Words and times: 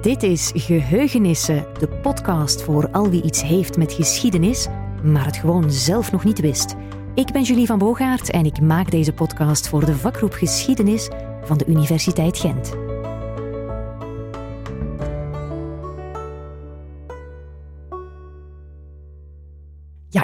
Dit 0.00 0.22
is 0.22 0.50
Geheugenissen, 0.54 1.66
de 1.78 1.88
podcast 1.88 2.62
voor 2.62 2.88
al 2.90 3.10
wie 3.10 3.22
iets 3.22 3.42
heeft 3.42 3.76
met 3.76 3.92
geschiedenis, 3.92 4.66
maar 5.02 5.24
het 5.24 5.36
gewoon 5.36 5.70
zelf 5.70 6.12
nog 6.12 6.24
niet 6.24 6.40
wist. 6.40 6.74
Ik 7.14 7.32
ben 7.32 7.42
Julie 7.42 7.66
van 7.66 7.78
Boogaard 7.78 8.30
en 8.30 8.44
ik 8.44 8.60
maak 8.60 8.90
deze 8.90 9.12
podcast 9.12 9.68
voor 9.68 9.84
de 9.84 9.94
vakgroep 9.94 10.32
Geschiedenis 10.32 11.08
van 11.44 11.58
de 11.58 11.66
Universiteit 11.66 12.38
Gent. 12.38 12.85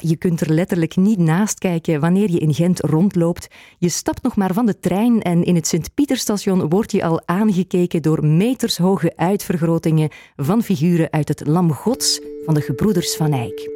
Je 0.03 0.17
kunt 0.17 0.41
er 0.41 0.53
letterlijk 0.53 0.97
niet 0.97 1.19
naast 1.19 1.59
kijken 1.59 2.01
wanneer 2.01 2.31
je 2.31 2.39
in 2.39 2.55
Gent 2.55 2.81
rondloopt. 2.81 3.49
Je 3.79 3.89
stapt 3.89 4.23
nog 4.23 4.37
maar 4.37 4.55
van 4.55 4.67
de 4.67 4.79
trein 4.79 5.23
en 5.23 5.45
in 5.45 5.55
het 5.55 5.67
Sint-Pieterstation 5.67 6.69
wordt 6.69 6.93
je 6.93 7.05
al 7.05 7.23
aangekeken 7.25 8.03
door 8.03 8.27
metershoge 8.27 9.13
uitvergrotingen 9.17 10.11
van 10.37 10.63
figuren 10.63 11.13
uit 11.13 11.29
het 11.29 11.47
Lam 11.47 11.73
Gods 11.73 12.21
van 12.45 12.55
de 12.55 12.61
gebroeders 12.61 13.17
Van 13.17 13.33
Eyck. 13.33 13.71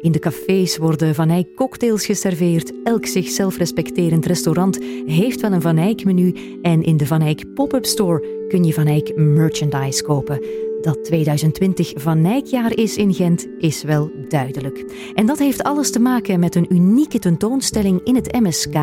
In 0.00 0.12
de 0.12 0.18
cafés 0.18 0.76
worden 0.76 1.14
Van 1.14 1.30
Eyck 1.30 1.54
cocktails 1.54 2.06
geserveerd. 2.06 2.72
Elk 2.84 3.06
zichzelf 3.06 3.56
respecterend 3.56 4.26
restaurant 4.26 4.78
heeft 5.06 5.40
wel 5.40 5.52
een 5.52 5.60
Van 5.60 5.76
Eyck 5.76 6.04
menu. 6.04 6.58
En 6.62 6.82
in 6.82 6.96
de 6.96 7.06
Van 7.06 7.20
Eyck 7.20 7.54
pop-up 7.54 7.84
store 7.84 8.46
kun 8.48 8.64
je 8.64 8.72
Van 8.72 8.86
Eyck 8.86 9.16
merchandise 9.16 10.02
kopen. 10.02 10.68
Dat 10.80 11.04
2020 11.04 11.92
Van 11.94 12.20
Nijkjaar 12.20 12.76
is 12.76 12.96
in 12.96 13.14
Gent 13.14 13.46
is 13.58 13.82
wel 13.82 14.10
duidelijk. 14.28 14.84
En 15.14 15.26
dat 15.26 15.38
heeft 15.38 15.62
alles 15.62 15.90
te 15.90 16.00
maken 16.00 16.40
met 16.40 16.54
een 16.54 16.74
unieke 16.74 17.18
tentoonstelling 17.18 18.00
in 18.04 18.14
het 18.14 18.32
MSK, 18.32 18.74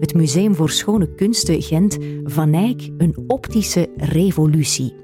het 0.00 0.14
Museum 0.14 0.54
voor 0.54 0.70
Schone 0.70 1.14
Kunsten 1.14 1.62
Gent, 1.62 1.98
Van 2.24 2.50
Nijk, 2.50 2.88
een 2.98 3.14
optische 3.26 3.88
revolutie. 3.96 4.94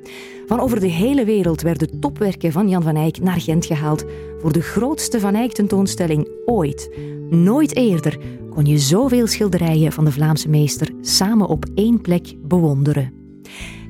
Van 0.47 0.61
over 0.61 0.81
de 0.81 0.87
hele 0.87 1.25
wereld 1.25 1.63
werden 1.63 2.01
topwerken 2.01 2.53
van 2.53 2.69
Jan 2.69 2.83
van 2.83 2.97
Eyck 2.97 3.21
naar 3.21 3.41
Gent 3.41 3.67
gehaald 3.67 4.05
voor 4.39 4.53
de 4.53 4.63
grootste 4.63 5.21
Van 5.21 5.35
Eyck 5.35 5.53
tentoonstelling 5.53 6.29
ooit. 6.45 6.91
Nooit 7.31 7.77
eerder 7.77 8.19
kon 8.51 8.65
je 8.65 8.79
zoveel 8.79 9.27
schilderijen 9.27 9.93
van 9.93 10.05
de 10.05 10.13
Vlaamse 10.13 10.49
meester 10.49 10.91
samen 11.01 11.49
op 11.49 11.65
één 11.75 12.01
plek 12.01 12.35
bewonderen. 12.43 13.13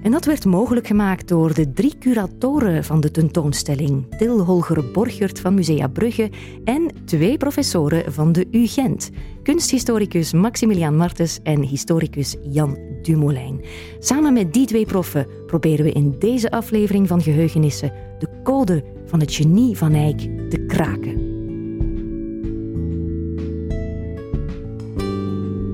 En 0.02 0.10
dat 0.10 0.24
werd 0.24 0.44
mogelijk 0.44 0.86
gemaakt 0.86 1.28
door 1.28 1.54
de 1.54 1.72
drie 1.72 1.98
curatoren 1.98 2.84
van 2.84 3.00
de 3.00 3.10
tentoonstelling, 3.10 4.16
Til 4.18 4.44
Holger 4.44 4.90
Borgert 4.92 5.40
van 5.40 5.55
Musea 5.55 5.88
Brugge 5.88 6.30
en 6.64 6.90
twee 7.05 7.36
professoren 7.36 8.12
van 8.12 8.32
de 8.32 8.46
UGent, 8.50 9.10
kunsthistoricus 9.42 10.32
Maximilian 10.32 10.96
Martens 10.96 11.38
en 11.42 11.62
historicus 11.62 12.36
Jan 12.42 12.78
Dumoulin. 13.02 13.64
Samen 13.98 14.32
met 14.32 14.52
die 14.52 14.66
twee 14.66 14.86
proffen 14.86 15.27
proberen 15.46 15.84
we 15.84 15.92
in 15.92 16.14
deze 16.18 16.50
aflevering 16.50 17.08
van 17.08 17.22
Geheugenissen 17.22 17.92
de 18.18 18.28
code 18.42 18.84
van 19.06 19.20
het 19.20 19.34
genie 19.34 19.77
van 19.77 19.92
Eyck 19.92 20.18
te 20.50 20.64
kraken. 20.66 21.27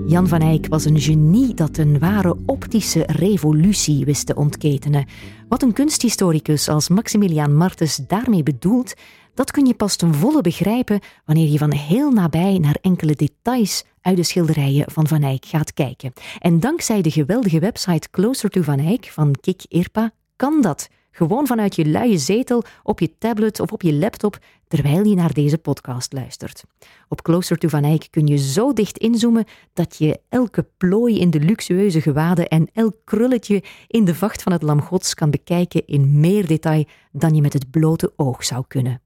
Jan 0.06 0.28
van 0.28 0.40
Eyck 0.40 0.66
was 0.68 0.84
een 0.84 1.00
genie 1.00 1.54
dat 1.54 1.76
een 1.76 1.98
ware 1.98 2.36
optische 2.46 3.02
revolutie 3.06 4.04
wist 4.04 4.26
te 4.26 4.34
ontketenen. 4.34 5.06
Wat 5.48 5.62
een 5.62 5.72
kunsthistoricus 5.72 6.68
als 6.68 6.88
Maximilian 6.88 7.56
Martens 7.56 7.96
daarmee 7.96 8.42
bedoelt, 8.42 8.94
dat 9.34 9.50
kun 9.50 9.66
je 9.66 9.74
pas 9.74 9.96
ten 9.96 10.14
volle 10.14 10.40
begrijpen 10.40 11.00
wanneer 11.24 11.48
je 11.48 11.58
van 11.58 11.72
heel 11.72 12.10
nabij 12.10 12.58
naar 12.58 12.78
enkele 12.80 13.14
details 13.14 13.84
uit 14.00 14.16
de 14.16 14.22
schilderijen 14.22 14.90
van 14.90 15.06
Van 15.08 15.22
Eyck 15.22 15.44
gaat 15.46 15.72
kijken. 15.72 16.12
En 16.38 16.60
dankzij 16.60 17.02
de 17.02 17.10
geweldige 17.10 17.58
website 17.58 18.10
Closer 18.10 18.50
to 18.50 18.62
Van 18.62 18.78
Eyck 18.78 19.10
van 19.12 19.34
Kik 19.40 19.62
Irpa 19.68 20.10
kan 20.36 20.60
dat. 20.60 20.88
Gewoon 21.16 21.46
vanuit 21.46 21.76
je 21.76 21.86
luie 21.86 22.18
zetel, 22.18 22.62
op 22.82 23.00
je 23.00 23.18
tablet 23.18 23.60
of 23.60 23.72
op 23.72 23.82
je 23.82 23.94
laptop, 23.94 24.38
terwijl 24.68 25.04
je 25.04 25.14
naar 25.14 25.32
deze 25.32 25.58
podcast 25.58 26.12
luistert. 26.12 26.64
Op 27.08 27.22
Closer 27.22 27.58
to 27.58 27.68
Van 27.68 27.84
Eyck 27.84 28.06
kun 28.10 28.26
je 28.26 28.36
zo 28.36 28.72
dicht 28.72 28.98
inzoomen 28.98 29.44
dat 29.72 29.96
je 29.98 30.20
elke 30.28 30.66
plooi 30.76 31.20
in 31.20 31.30
de 31.30 31.40
luxueuze 31.40 32.00
gewaden 32.00 32.48
en 32.48 32.68
elk 32.72 32.96
krulletje 33.04 33.62
in 33.88 34.04
de 34.04 34.14
vacht 34.14 34.42
van 34.42 34.52
het 34.52 34.62
lam 34.62 34.82
gods 34.82 35.14
kan 35.14 35.30
bekijken 35.30 35.86
in 35.86 36.20
meer 36.20 36.46
detail 36.46 36.84
dan 37.12 37.34
je 37.34 37.40
met 37.40 37.52
het 37.52 37.70
blote 37.70 38.12
oog 38.16 38.44
zou 38.44 38.64
kunnen. 38.68 39.00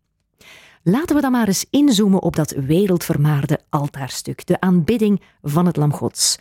Laten 0.82 1.16
we 1.16 1.22
dan 1.22 1.32
maar 1.32 1.46
eens 1.46 1.66
inzoomen 1.70 2.22
op 2.22 2.36
dat 2.36 2.50
wereldvermaarde 2.50 3.60
altaarstuk, 3.68 4.46
de 4.46 4.60
aanbidding 4.60 5.22
van 5.42 5.66
het 5.66 5.76
lam 5.76 5.92
gods. 5.92 6.38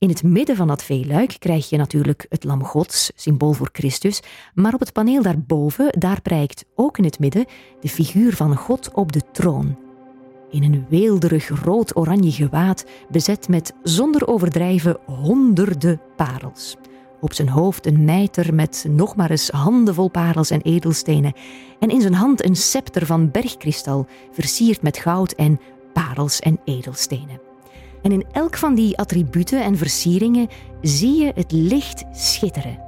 In 0.00 0.08
het 0.08 0.22
midden 0.22 0.56
van 0.56 0.68
dat 0.68 0.82
veeluik 0.82 1.36
krijg 1.38 1.68
je 1.68 1.76
natuurlijk 1.76 2.26
het 2.28 2.44
lam 2.44 2.64
gods, 2.64 3.12
symbool 3.14 3.52
voor 3.52 3.68
Christus, 3.72 4.22
maar 4.54 4.74
op 4.74 4.80
het 4.80 4.92
paneel 4.92 5.22
daarboven, 5.22 5.92
daar 5.98 6.20
prijkt 6.22 6.64
ook 6.74 6.98
in 6.98 7.04
het 7.04 7.18
midden 7.18 7.46
de 7.80 7.88
figuur 7.88 8.36
van 8.36 8.56
God 8.56 8.90
op 8.94 9.12
de 9.12 9.22
troon. 9.32 9.78
In 10.50 10.62
een 10.62 10.86
weelderig 10.88 11.48
rood-oranje 11.64 12.32
gewaad, 12.32 12.84
bezet 13.10 13.48
met 13.48 13.74
zonder 13.82 14.26
overdrijven 14.26 14.98
honderden 15.06 16.00
parels. 16.16 16.76
Op 17.20 17.32
zijn 17.32 17.48
hoofd 17.48 17.86
een 17.86 18.04
mijter 18.04 18.54
met 18.54 18.86
nog 18.88 19.16
maar 19.16 19.30
eens 19.30 19.50
handenvol 19.50 20.08
parels 20.08 20.50
en 20.50 20.62
edelstenen. 20.62 21.32
En 21.78 21.88
in 21.88 22.00
zijn 22.00 22.14
hand 22.14 22.44
een 22.44 22.56
scepter 22.56 23.06
van 23.06 23.30
bergkristal, 23.30 24.06
versierd 24.32 24.82
met 24.82 24.98
goud 24.98 25.32
en 25.32 25.60
parels 25.92 26.38
en 26.38 26.60
edelstenen. 26.64 27.49
En 28.02 28.12
in 28.12 28.24
elk 28.32 28.56
van 28.56 28.74
die 28.74 28.98
attributen 28.98 29.64
en 29.64 29.76
versieringen 29.76 30.48
zie 30.80 31.14
je 31.14 31.32
het 31.34 31.52
licht 31.52 32.04
schitteren. 32.12 32.78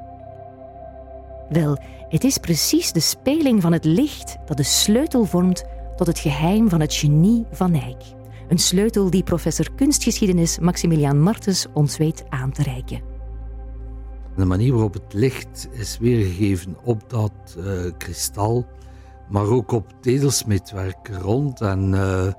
Wel, 1.48 1.78
het 2.08 2.24
is 2.24 2.38
precies 2.38 2.92
de 2.92 3.00
speling 3.00 3.62
van 3.62 3.72
het 3.72 3.84
licht 3.84 4.36
dat 4.46 4.56
de 4.56 4.62
sleutel 4.62 5.24
vormt 5.24 5.64
tot 5.96 6.06
het 6.06 6.18
geheim 6.18 6.68
van 6.68 6.80
het 6.80 6.94
genie 6.94 7.46
van 7.50 7.74
Eyck. 7.74 8.02
Een 8.48 8.58
sleutel 8.58 9.10
die 9.10 9.22
professor 9.22 9.74
kunstgeschiedenis 9.74 10.58
Maximilian 10.58 11.20
Martens 11.20 11.66
ons 11.72 11.96
weet 11.96 12.24
aan 12.28 12.52
te 12.52 12.62
reiken. 12.62 13.00
De 14.36 14.44
manier 14.44 14.72
waarop 14.72 14.94
het 14.94 15.12
licht 15.12 15.68
is 15.72 15.98
weergegeven 15.98 16.76
op 16.84 17.10
dat 17.10 17.56
uh, 17.58 17.90
kristal, 17.98 18.66
maar 19.28 19.46
ook 19.46 19.72
op 19.72 19.92
het 19.96 20.06
edelsmidwerk 20.06 21.08
rond 21.08 21.60
en... 21.60 21.92
Uh, 21.92 22.32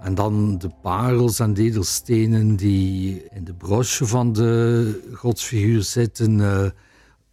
en 0.00 0.14
dan 0.14 0.58
de 0.58 0.70
parels 0.82 1.38
en 1.38 1.54
de 1.54 1.62
edelstenen 1.62 2.56
die 2.56 3.22
in 3.30 3.44
de 3.44 3.54
broche 3.54 4.06
van 4.06 4.32
de 4.32 5.10
godsfiguur 5.14 5.82
zitten. 5.82 6.38
Uh, 6.38 6.70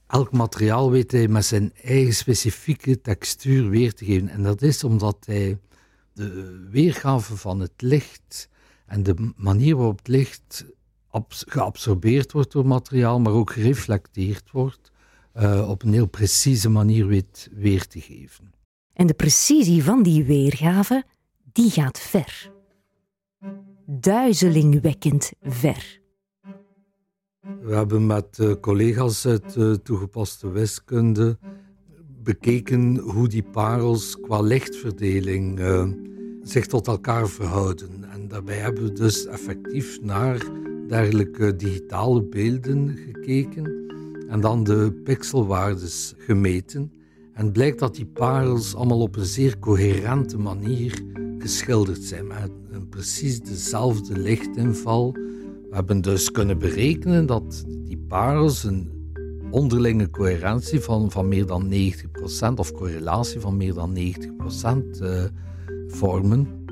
elk 0.07 0.31
materiaal 0.31 0.91
weet 0.91 1.11
hij 1.11 1.27
met 1.27 1.45
zijn 1.45 1.73
eigen 1.83 2.13
specifieke 2.13 3.01
textuur 3.01 3.69
weer 3.69 3.93
te 3.93 4.05
geven. 4.05 4.29
En 4.29 4.43
dat 4.43 4.61
is 4.61 4.83
omdat 4.83 5.17
hij 5.25 5.57
de 6.13 6.65
weergave 6.71 7.37
van 7.37 7.59
het 7.59 7.81
licht 7.81 8.49
en 8.85 9.03
de 9.03 9.33
manier 9.35 9.75
waarop 9.75 9.97
het 9.97 10.07
licht 10.07 10.65
geabsorbeerd 11.29 12.31
wordt 12.31 12.51
door 12.51 12.67
materiaal, 12.67 13.19
maar 13.19 13.33
ook 13.33 13.51
gereflecteerd 13.51 14.51
wordt, 14.51 14.91
uh, 15.35 15.69
op 15.69 15.83
een 15.83 15.93
heel 15.93 16.07
precieze 16.07 16.69
manier 16.69 17.07
weet 17.07 17.49
weer 17.53 17.87
te 17.87 18.01
geven. 18.01 18.53
En 18.93 19.07
de 19.07 19.13
precisie 19.13 19.83
van 19.83 20.03
die 20.03 20.23
weergave, 20.23 21.03
die 21.51 21.69
gaat 21.69 21.99
ver 21.99 22.55
duizelingwekkend 23.89 25.31
ver. 25.41 25.99
We 27.61 27.75
hebben 27.75 28.05
met 28.05 28.37
uh, 28.41 28.53
collega's 28.61 29.25
uit 29.25 29.55
uh, 29.55 29.73
toegepaste 29.73 30.51
wiskunde 30.51 31.37
bekeken 32.23 32.97
hoe 32.97 33.27
die 33.27 33.43
parels 33.43 34.19
qua 34.19 34.41
lichtverdeling 34.41 35.59
uh, 35.59 35.87
zich 36.43 36.65
tot 36.65 36.87
elkaar 36.87 37.27
verhouden. 37.27 38.11
En 38.11 38.27
daarbij 38.27 38.57
hebben 38.57 38.83
we 38.83 38.93
dus 38.93 39.25
effectief 39.25 40.01
naar 40.01 40.45
dergelijke 40.87 41.55
digitale 41.55 42.23
beelden 42.23 42.97
gekeken 42.97 43.85
en 44.27 44.41
dan 44.41 44.63
de 44.63 45.01
pixelwaardes 45.03 46.13
gemeten. 46.17 46.91
En 47.33 47.51
blijkt 47.51 47.79
dat 47.79 47.95
die 47.95 48.05
parels 48.05 48.75
allemaal 48.75 49.01
op 49.01 49.15
een 49.15 49.25
zeer 49.25 49.59
coherente 49.59 50.37
manier 50.37 51.01
geschilderd 51.39 52.03
zijn 52.03 52.27
precies 52.85 53.39
dezelfde 53.39 54.19
lichtinval. 54.19 55.11
We 55.11 55.75
hebben 55.75 56.01
dus 56.01 56.31
kunnen 56.31 56.57
berekenen 56.59 57.25
dat 57.25 57.65
die 57.67 57.97
parels 57.97 58.63
een 58.63 58.97
onderlinge 59.51 60.09
coherentie 60.09 60.79
van, 60.79 61.11
van 61.11 61.27
meer 61.27 61.45
dan 61.45 61.71
90% 61.71 62.53
of 62.55 62.71
correlatie 62.71 63.39
van 63.39 63.57
meer 63.57 63.73
dan 63.73 63.95
90% 63.95 63.99
uh, 65.01 65.23
eh, 65.23 65.29
vormen. 65.87 66.65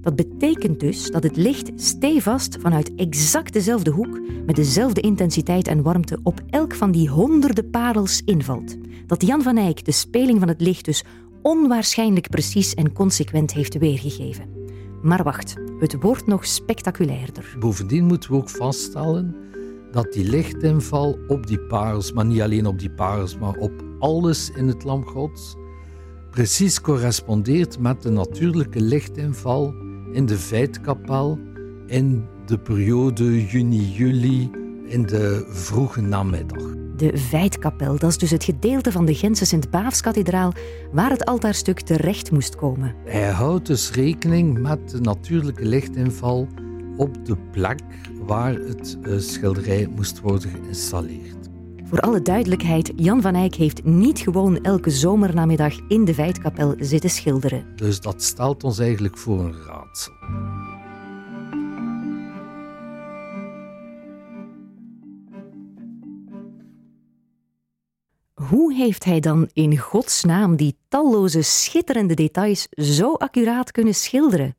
Dat 0.00 0.16
betekent 0.16 0.80
dus 0.80 1.10
dat 1.10 1.22
het 1.22 1.36
licht 1.36 1.70
stevast 1.74 2.56
vanuit 2.60 2.94
exact 2.94 3.52
dezelfde 3.52 3.90
hoek, 3.90 4.20
met 4.46 4.56
dezelfde 4.56 5.00
intensiteit 5.00 5.68
en 5.68 5.82
warmte, 5.82 6.18
op 6.22 6.42
elk 6.50 6.74
van 6.74 6.90
die 6.92 7.08
honderden 7.08 7.70
parels 7.70 8.22
invalt. 8.24 8.76
Dat 9.06 9.26
Jan 9.26 9.42
van 9.42 9.56
Eyck 9.56 9.84
de 9.84 9.92
speling 9.92 10.38
van 10.38 10.48
het 10.48 10.60
licht 10.60 10.84
dus 10.84 11.04
onwaarschijnlijk 11.46 12.28
precies 12.28 12.74
en 12.74 12.92
consequent 12.92 13.52
heeft 13.52 13.78
weergegeven. 13.78 14.48
Maar 15.02 15.22
wacht, 15.22 15.54
het 15.78 15.96
wordt 16.00 16.26
nog 16.26 16.46
spectaculairder. 16.46 17.56
Bovendien 17.58 18.04
moeten 18.04 18.30
we 18.30 18.36
ook 18.36 18.50
vaststellen 18.50 19.36
dat 19.90 20.12
die 20.12 20.24
lichtinval 20.24 21.18
op 21.28 21.46
die 21.46 21.60
parels, 21.60 22.12
maar 22.12 22.24
niet 22.24 22.40
alleen 22.40 22.66
op 22.66 22.78
die 22.78 22.90
parels, 22.90 23.38
maar 23.38 23.54
op 23.54 23.72
alles 23.98 24.50
in 24.50 24.68
het 24.68 24.84
Lam 24.84 25.04
Gods, 25.04 25.56
precies 26.30 26.80
correspondeert 26.80 27.78
met 27.78 28.02
de 28.02 28.10
natuurlijke 28.10 28.80
lichtinval 28.80 29.74
in 30.12 30.26
de 30.26 30.38
Veitkapel 30.38 31.38
in 31.86 32.24
de 32.46 32.58
periode 32.58 33.46
juni-juli 33.46 34.50
in 34.86 35.02
de 35.02 35.46
vroege 35.48 36.00
namiddag. 36.00 36.85
De 36.96 37.16
Veitkapel, 37.16 37.98
dat 37.98 38.10
is 38.10 38.18
dus 38.18 38.30
het 38.30 38.44
gedeelte 38.44 38.92
van 38.92 39.04
de 39.04 39.14
Gentse 39.14 39.44
Sint-Baafskathedraal 39.44 40.52
waar 40.92 41.10
het 41.10 41.24
altaarstuk 41.24 41.80
terecht 41.80 42.30
moest 42.30 42.56
komen. 42.56 42.94
Hij 43.04 43.30
houdt 43.30 43.66
dus 43.66 43.90
rekening 43.90 44.58
met 44.58 44.90
de 44.90 45.00
natuurlijke 45.00 45.64
lichtinval 45.64 46.48
op 46.96 47.26
de 47.26 47.36
plek 47.50 47.80
waar 48.26 48.54
het 48.54 48.98
eh, 49.02 49.18
schilderij 49.18 49.88
moest 49.94 50.20
worden 50.20 50.50
geïnstalleerd. 50.50 51.36
Voor 51.84 52.00
alle 52.00 52.22
duidelijkheid, 52.22 52.92
Jan 52.96 53.22
van 53.22 53.34
Eyck 53.34 53.54
heeft 53.54 53.84
niet 53.84 54.18
gewoon 54.18 54.62
elke 54.62 54.90
zomernamiddag 54.90 55.74
in 55.88 56.04
de 56.04 56.14
Veitkapel 56.14 56.74
zitten 56.78 57.10
schilderen. 57.10 57.66
Dus 57.76 58.00
dat 58.00 58.22
stelt 58.22 58.64
ons 58.64 58.78
eigenlijk 58.78 59.18
voor 59.18 59.40
een 59.40 59.54
raadsel. 59.66 60.12
Hoe 68.42 68.74
heeft 68.74 69.04
hij 69.04 69.20
dan 69.20 69.48
in 69.52 69.78
godsnaam 69.78 70.56
die 70.56 70.76
talloze 70.88 71.42
schitterende 71.42 72.14
details 72.14 72.66
zo 72.70 73.12
accuraat 73.12 73.72
kunnen 73.72 73.94
schilderen? 73.94 74.56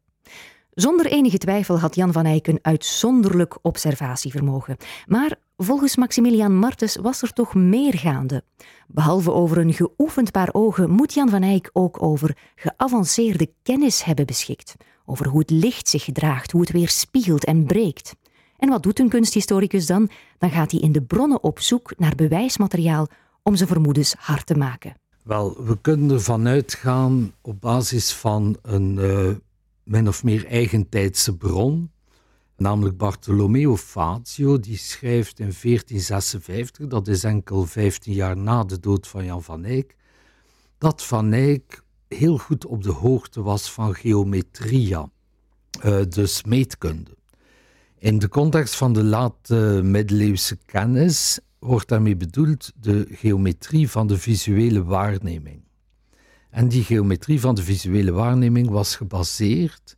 Zonder 0.71 1.05
enige 1.05 1.37
twijfel 1.37 1.79
had 1.79 1.95
Jan 1.95 2.11
van 2.11 2.25
Eyck 2.25 2.47
een 2.47 2.59
uitzonderlijk 2.61 3.57
observatievermogen. 3.61 4.77
Maar 5.05 5.35
volgens 5.57 5.95
Maximilian 5.95 6.55
Martens 6.55 6.95
was 6.95 7.21
er 7.21 7.33
toch 7.33 7.53
meer 7.53 7.93
gaande. 7.93 8.43
Behalve 8.87 9.31
over 9.31 9.57
een 9.57 9.73
geoefend 9.73 10.31
paar 10.31 10.49
ogen 10.51 10.89
moet 10.89 11.13
Jan 11.13 11.29
van 11.29 11.43
Eyck 11.43 11.69
ook 11.73 12.03
over 12.03 12.37
geavanceerde 12.55 13.51
kennis 13.63 14.03
hebben 14.03 14.25
beschikt. 14.25 14.75
Over 15.05 15.27
hoe 15.27 15.39
het 15.39 15.49
licht 15.49 15.87
zich 15.87 16.03
gedraagt, 16.03 16.51
hoe 16.51 16.61
het 16.61 16.71
weer 16.71 16.89
spiegelt 16.89 17.45
en 17.45 17.65
breekt. 17.65 18.15
En 18.57 18.69
wat 18.69 18.83
doet 18.83 18.99
een 18.99 19.09
kunsthistoricus 19.09 19.85
dan? 19.85 20.09
Dan 20.37 20.49
gaat 20.49 20.71
hij 20.71 20.79
in 20.79 20.91
de 20.91 21.01
bronnen 21.01 21.43
op 21.43 21.59
zoek 21.59 21.93
naar 21.97 22.15
bewijsmateriaal 22.15 23.07
om 23.47 23.55
zijn 23.55 23.69
vermoedens 23.69 24.15
hard 24.17 24.45
te 24.45 24.55
maken. 24.55 24.93
Wel, 25.23 25.65
we 25.65 25.77
kunnen 25.81 26.09
ervan 26.09 26.47
uitgaan 26.47 27.33
op 27.41 27.61
basis 27.61 28.13
van 28.13 28.57
een 28.61 28.97
uh, 28.97 29.29
min 29.83 30.07
of 30.07 30.23
meer 30.23 30.45
eigentijdse 30.45 31.37
bron, 31.37 31.91
namelijk 32.57 32.97
Bartolomeo 32.97 33.77
Fazio, 33.77 34.59
die 34.59 34.77
schrijft 34.77 35.39
in 35.39 35.53
1456, 35.61 36.87
dat 36.87 37.07
is 37.07 37.23
enkel 37.23 37.65
15 37.65 38.13
jaar 38.13 38.37
na 38.37 38.63
de 38.63 38.79
dood 38.79 39.07
van 39.07 39.25
Jan 39.25 39.43
van 39.43 39.65
Eyck, 39.65 39.95
dat 40.77 41.03
Van 41.03 41.33
Eyck 41.33 41.83
heel 42.07 42.37
goed 42.37 42.65
op 42.65 42.83
de 42.83 42.91
hoogte 42.91 43.41
was 43.41 43.71
van 43.71 43.95
geometria, 43.95 45.09
uh, 45.85 46.01
dus 46.09 46.43
meetkunde. 46.43 47.15
In 47.99 48.19
de 48.19 48.29
context 48.29 48.75
van 48.75 48.93
de 48.93 49.03
late 49.03 49.81
middeleeuwse 49.83 50.57
kennis 50.65 51.39
wordt 51.59 51.87
daarmee 51.87 52.17
bedoeld 52.17 52.71
de 52.75 53.07
geometrie 53.11 53.89
van 53.89 54.07
de 54.07 54.17
visuele 54.17 54.83
waarneming. 54.83 55.61
En 56.49 56.67
die 56.67 56.83
geometrie 56.83 57.39
van 57.39 57.55
de 57.55 57.63
visuele 57.63 58.11
waarneming 58.11 58.69
was 58.69 58.95
gebaseerd 58.95 59.97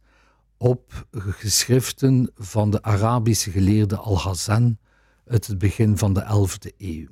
op 0.57 1.07
geschriften 1.11 2.31
van 2.35 2.69
de 2.69 2.81
Arabische 2.81 3.51
geleerde 3.51 3.97
Al-Hazen 3.97 4.79
uit 5.25 5.47
het 5.47 5.57
begin 5.57 5.97
van 5.97 6.13
de 6.13 6.23
11e 6.23 6.75
eeuw. 6.77 7.07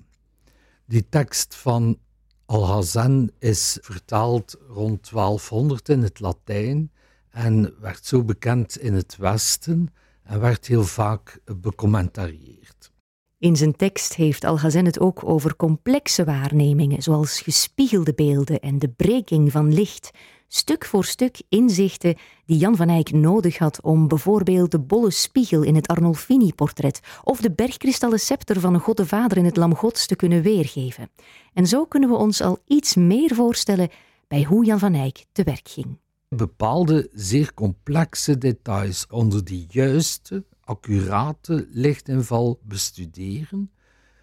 Die 0.85 1.09
tekst 1.09 1.55
van 1.55 1.99
Al-Hazen 2.45 3.31
is 3.39 3.77
vertaald 3.81 4.57
rond 4.67 5.09
1200 5.11 5.89
in 5.89 6.01
het 6.01 6.19
Latijn 6.19 6.91
en 7.29 7.73
werd 7.79 8.05
zo 8.05 8.23
bekend 8.23 8.77
in 8.77 8.93
het 8.93 9.17
Westen 9.17 9.93
en 10.23 10.39
werd 10.39 10.67
heel 10.67 10.83
vaak 10.83 11.39
becommentarieerd. 11.61 12.91
In 13.39 13.55
zijn 13.55 13.75
tekst 13.75 14.15
heeft 14.15 14.43
Alhazen 14.43 14.85
het 14.85 14.99
ook 14.99 15.29
over 15.29 15.55
complexe 15.55 16.23
waarnemingen, 16.23 17.01
zoals 17.01 17.41
gespiegelde 17.41 18.13
beelden 18.13 18.59
en 18.59 18.79
de 18.79 18.89
breking 18.89 19.51
van 19.51 19.73
licht, 19.73 20.11
stuk 20.47 20.85
voor 20.85 21.05
stuk 21.05 21.41
inzichten 21.49 22.15
die 22.45 22.57
Jan 22.57 22.75
van 22.75 22.89
Eyck 22.89 23.11
nodig 23.11 23.57
had 23.57 23.81
om 23.81 24.07
bijvoorbeeld 24.07 24.71
de 24.71 24.79
bolle 24.79 25.11
spiegel 25.11 25.63
in 25.63 25.75
het 25.75 25.87
Arnolfini-portret 25.87 26.99
of 27.23 27.41
de 27.41 27.51
bergkristallen 27.51 28.19
scepter 28.19 28.59
van 28.59 28.79
God 28.79 28.97
de 28.97 29.05
Vader 29.05 29.37
in 29.37 29.45
het 29.45 29.57
Lam 29.57 29.75
Gods 29.75 30.07
te 30.07 30.15
kunnen 30.15 30.41
weergeven. 30.41 31.09
En 31.53 31.67
zo 31.67 31.85
kunnen 31.85 32.09
we 32.09 32.15
ons 32.15 32.41
al 32.41 32.57
iets 32.65 32.95
meer 32.95 33.35
voorstellen 33.35 33.89
bij 34.27 34.43
hoe 34.43 34.65
Jan 34.65 34.79
van 34.79 34.93
Eyck 34.93 35.25
te 35.31 35.43
werk 35.43 35.67
ging. 35.69 35.97
Bepaalde 36.29 37.09
zeer 37.13 37.53
complexe 37.53 38.37
details 38.37 39.05
onder 39.09 39.45
die 39.45 39.65
juiste, 39.69 40.43
accurate 40.67 41.67
lichtinval 41.71 42.59
bestuderen, 42.63 43.71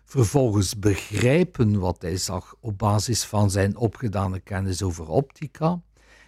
vervolgens 0.04 0.78
begrijpen 0.78 1.78
wat 1.78 2.02
hij 2.02 2.16
zag 2.16 2.54
op 2.60 2.78
basis 2.78 3.24
van 3.24 3.50
zijn 3.50 3.76
opgedane 3.76 4.40
kennis 4.40 4.82
over 4.82 5.08
optica, 5.08 5.82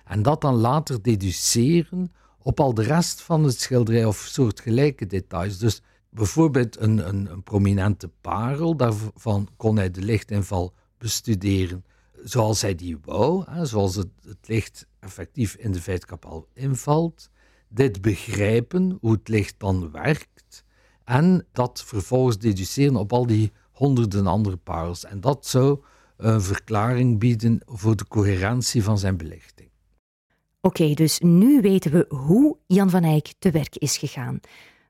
en 0.04 0.22
dat 0.22 0.40
dan 0.40 0.54
later 0.54 1.02
deduceren 1.02 2.12
op 2.38 2.60
al 2.60 2.74
de 2.74 2.82
rest 2.82 3.20
van 3.20 3.44
het 3.44 3.60
schilderij 3.60 4.04
of 4.04 4.16
soortgelijke 4.16 5.06
details. 5.06 5.58
Dus 5.58 5.82
bijvoorbeeld 6.08 6.80
een, 6.80 7.08
een, 7.08 7.30
een 7.30 7.42
prominente 7.42 8.10
parel, 8.20 8.76
daarvan 8.76 9.48
kon 9.56 9.76
hij 9.76 9.90
de 9.90 10.02
lichtinval 10.02 10.74
bestuderen 10.98 11.84
zoals 12.24 12.62
hij 12.62 12.74
die 12.74 12.98
wou, 13.04 13.44
hè, 13.50 13.66
zoals 13.66 13.94
het, 13.94 14.08
licht 14.42 14.86
effectief 15.00 15.54
in 15.54 15.72
de 15.72 15.80
veitkapel 15.82 16.48
invalt 16.52 17.30
dit 17.68 18.00
begrijpen, 18.00 18.98
hoe 19.00 19.12
het 19.12 19.28
licht 19.28 19.54
dan 19.58 19.90
werkt, 19.90 20.64
en 21.04 21.46
dat 21.52 21.82
vervolgens 21.86 22.38
deduceren 22.38 22.96
op 22.96 23.12
al 23.12 23.26
die 23.26 23.52
honderden 23.72 24.26
andere 24.26 24.56
parels. 24.56 25.04
En 25.04 25.20
dat 25.20 25.46
zou 25.46 25.80
een 26.16 26.42
verklaring 26.42 27.18
bieden 27.18 27.60
voor 27.64 27.96
de 27.96 28.08
coherentie 28.08 28.82
van 28.82 28.98
zijn 28.98 29.16
belichting. 29.16 29.70
Oké, 30.60 30.94
dus 30.94 31.18
nu 31.18 31.60
weten 31.60 31.90
we 31.90 32.04
hoe 32.08 32.56
Jan 32.66 32.90
van 32.90 33.02
Eyck 33.02 33.34
te 33.38 33.50
werk 33.50 33.76
is 33.76 33.96
gegaan. 33.96 34.40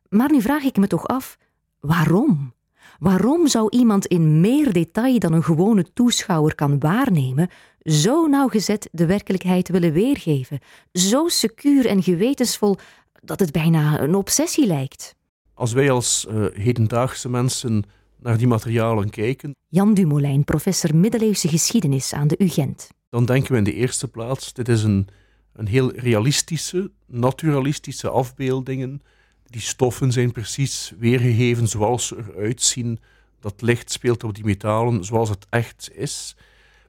Maar 0.09 0.31
nu 0.31 0.41
vraag 0.41 0.63
ik 0.63 0.77
me 0.77 0.87
toch 0.87 1.07
af, 1.07 1.39
waarom? 1.81 2.55
Waarom 2.99 3.49
zou 3.49 3.69
iemand 3.71 4.07
in 4.07 4.41
meer 4.41 4.73
detail 4.73 5.19
dan 5.19 5.33
een 5.33 5.45
gewone 5.45 5.93
toeschouwer 5.93 6.55
kan 6.55 6.79
waarnemen, 6.79 7.51
zo 7.87 8.27
nauwgezet 8.27 8.89
de 8.93 9.07
werkelijkheid 9.07 9.69
willen 9.69 9.93
weergeven, 9.93 10.59
zo 10.93 11.29
secuur 11.29 11.87
en 11.87 12.03
gewetensvol 12.03 12.77
dat 13.23 13.41
het 13.41 13.53
bijna 13.53 14.01
een 14.01 14.15
obsessie 14.15 14.67
lijkt? 14.67 15.15
Als 15.55 15.73
wij 15.73 15.91
als 15.91 16.27
uh, 16.31 16.47
hedendaagse 16.53 17.29
mensen 17.29 17.85
naar 18.21 18.39
die 18.39 18.47
materialen 18.47 19.11
kijken. 19.11 19.55
Jan 19.69 19.95
Dumoulin, 19.95 20.45
professor 20.45 20.97
middeleeuwse 20.97 21.49
geschiedenis 21.49 22.13
aan 22.13 22.29
de 22.29 22.35
UGent. 22.39 22.89
Dan 23.11 23.25
denken 23.25 23.53
we 23.53 23.59
in 23.59 23.65
de 23.65 23.75
eerste 23.75 24.09
plaats: 24.09 24.53
dit 24.53 24.69
is 24.69 24.83
een, 24.83 25.09
een 25.53 25.67
heel 25.67 25.93
realistische, 25.93 26.91
naturalistische 27.07 28.11
afbeeldingen 28.11 29.03
die 29.45 29.61
stoffen 29.61 30.13
zijn 30.13 30.33
precies 30.33 30.93
weergegeven 30.99 31.69
zoals 31.69 32.07
ze 32.07 32.17
eruit 32.17 32.63
zien. 32.63 32.99
Dat 33.41 33.63
licht 33.63 33.93
speelt 33.93 34.25
op 34.25 34.35
die 34.35 34.45
metalen 34.45 35.05
zoals 35.05 35.29
het 35.29 35.47
echt 35.51 35.91
is. 35.95 36.37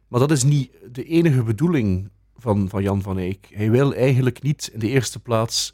Maar 0.07 0.19
dat 0.19 0.31
is 0.31 0.43
niet 0.43 0.71
de 0.91 1.03
enige 1.03 1.43
bedoeling 1.43 2.09
van, 2.37 2.69
van 2.69 2.83
Jan 2.83 3.01
van 3.01 3.17
Eyck. 3.17 3.47
Hij 3.53 3.71
wil 3.71 3.93
eigenlijk 3.93 4.41
niet 4.41 4.69
in 4.73 4.79
de 4.79 4.87
eerste 4.87 5.19
plaats. 5.19 5.73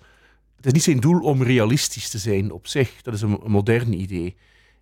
Het 0.55 0.65
is 0.65 0.71
niet 0.71 0.83
zijn 0.83 0.99
doel 0.99 1.19
om 1.19 1.43
realistisch 1.43 2.09
te 2.09 2.17
zijn 2.17 2.51
op 2.51 2.67
zich. 2.67 3.01
Dat 3.01 3.13
is 3.13 3.21
een, 3.21 3.39
modern 3.45 3.93
idee. 3.93 4.35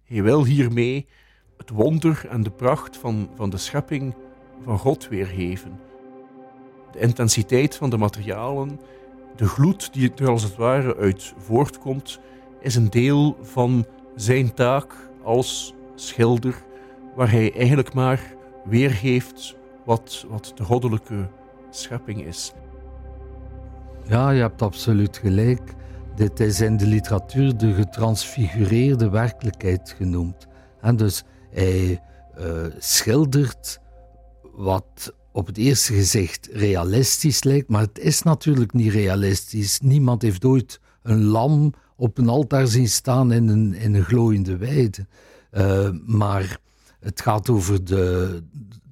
Hij 0.03 0.23
wil 0.23 0.45
hiermee 0.45 1.07
het 1.57 1.69
wonder 1.69 2.25
en 2.29 2.43
de 2.43 2.51
pracht 2.51 2.97
van, 2.97 3.29
van 3.35 3.49
de 3.49 3.57
schepping 3.57 4.15
van 4.63 4.79
God 4.79 5.07
weergeven. 5.07 5.79
De 6.91 6.99
intensiteit 6.99 7.75
van 7.75 7.89
de 7.89 7.97
materialen 7.97 8.79
de 9.35 9.47
gloed 9.47 9.93
die 9.93 10.11
er 10.15 10.29
als 10.29 10.43
het 10.43 10.55
ware 10.55 10.95
uit 10.95 11.33
voortkomt, 11.37 12.19
is 12.59 12.75
een 12.75 12.89
deel 12.89 13.37
van 13.41 13.85
zijn 14.15 14.53
taak 14.53 15.09
als 15.23 15.73
schilder, 15.95 16.63
waar 17.15 17.31
hij 17.31 17.53
eigenlijk 17.53 17.93
maar 17.93 18.35
weergeeft 18.65 19.55
wat, 19.85 20.25
wat 20.29 20.51
de 20.55 20.63
goddelijke 20.63 21.27
schepping 21.69 22.25
is. 22.25 22.53
Ja, 24.07 24.29
je 24.29 24.41
hebt 24.41 24.61
absoluut 24.61 25.17
gelijk. 25.17 25.73
Dit 26.15 26.39
is 26.39 26.61
in 26.61 26.77
de 26.77 26.85
literatuur 26.85 27.57
de 27.57 27.73
getransfigureerde 27.73 29.09
werkelijkheid 29.09 29.93
genoemd. 29.97 30.47
En 30.81 30.95
dus 30.95 31.23
hij 31.49 32.01
uh, 32.39 32.65
schildert 32.77 33.79
wat 34.41 35.13
op 35.31 35.47
het 35.47 35.57
eerste 35.57 35.93
gezicht 35.93 36.49
realistisch 36.51 37.43
lijkt, 37.43 37.69
maar 37.69 37.81
het 37.81 37.99
is 37.99 38.21
natuurlijk 38.21 38.73
niet 38.73 38.91
realistisch. 38.91 39.79
Niemand 39.79 40.21
heeft 40.21 40.45
ooit 40.45 40.79
een 41.03 41.23
lam 41.23 41.73
op 41.95 42.17
een 42.17 42.29
altaar 42.29 42.67
zien 42.67 42.89
staan 42.89 43.31
in 43.31 43.47
een, 43.47 43.73
in 43.73 43.93
een 43.93 44.03
glooiende 44.03 44.57
weide. 44.57 45.05
Uh, 45.51 45.89
maar 46.05 46.59
het 47.01 47.21
gaat 47.21 47.49
over 47.49 47.85
de, 47.85 48.43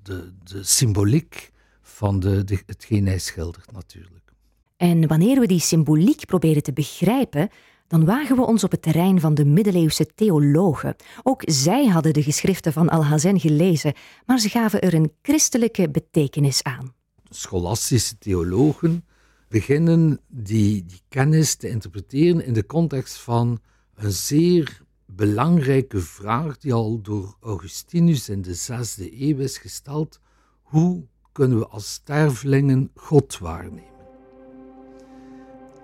de, 0.03 0.33
de 0.43 0.63
symboliek 0.63 1.51
van 1.81 2.19
de, 2.19 2.43
de, 2.43 2.59
hetgeen 2.65 3.07
hij 3.07 3.19
schildert 3.19 3.71
natuurlijk. 3.71 4.33
En 4.77 5.07
wanneer 5.07 5.39
we 5.39 5.47
die 5.47 5.59
symboliek 5.59 6.25
proberen 6.25 6.63
te 6.63 6.73
begrijpen, 6.73 7.49
dan 7.87 8.05
wagen 8.05 8.35
we 8.35 8.45
ons 8.45 8.63
op 8.63 8.71
het 8.71 8.81
terrein 8.81 9.19
van 9.19 9.33
de 9.33 9.45
middeleeuwse 9.45 10.05
theologen. 10.15 10.95
Ook 11.23 11.41
zij 11.45 11.87
hadden 11.87 12.13
de 12.13 12.23
geschriften 12.23 12.73
van 12.73 12.89
Alhazen 12.89 13.39
gelezen, 13.39 13.93
maar 14.25 14.39
ze 14.39 14.49
gaven 14.49 14.81
er 14.81 14.93
een 14.93 15.11
christelijke 15.21 15.89
betekenis 15.89 16.63
aan. 16.63 16.93
Scholastische 17.29 18.17
theologen 18.17 19.05
beginnen 19.47 20.19
die, 20.27 20.85
die 20.85 21.01
kennis 21.09 21.55
te 21.55 21.69
interpreteren 21.69 22.45
in 22.45 22.53
de 22.53 22.65
context 22.65 23.17
van 23.17 23.59
een 23.95 24.11
zeer 24.11 24.81
belangrijke 25.15 25.99
vraag 25.99 26.57
die 26.57 26.73
al 26.73 27.01
door 27.01 27.35
Augustinus 27.41 28.29
in 28.29 28.41
de 28.41 28.53
zesde 28.53 29.21
eeuw 29.21 29.37
is 29.37 29.57
gesteld. 29.57 30.19
Hoe 30.61 31.03
kunnen 31.31 31.59
we 31.59 31.67
als 31.67 31.91
stervelingen 31.91 32.91
God 32.95 33.37
waarnemen? 33.37 33.83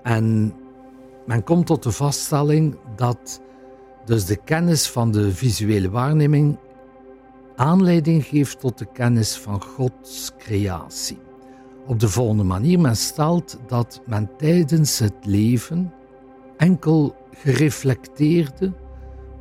En 0.04 0.54
men 1.26 1.44
komt 1.44 1.66
tot 1.66 1.84
de 1.84 1.92
vaststelling 1.92 2.78
dat 2.96 3.42
dus 4.06 4.26
de 4.26 4.36
kennis 4.36 4.90
van 4.90 5.12
de 5.12 5.32
visuele 5.32 5.90
waarneming 5.90 6.58
aanleiding 7.56 8.26
geeft 8.26 8.60
tot 8.60 8.78
de 8.78 8.86
kennis 8.94 9.38
van 9.38 9.64
Gods 9.64 10.32
creatie. 10.38 11.18
Op 11.86 12.00
de 12.00 12.10
volgende 12.10 12.44
manier, 12.44 12.80
men 12.80 12.96
stelt 12.96 13.60
dat 13.68 14.02
men 14.06 14.30
tijdens 14.38 15.00
het 15.00 15.26
leven 15.26 15.94
enkel 16.58 17.16
gereflecteerde, 17.32 18.74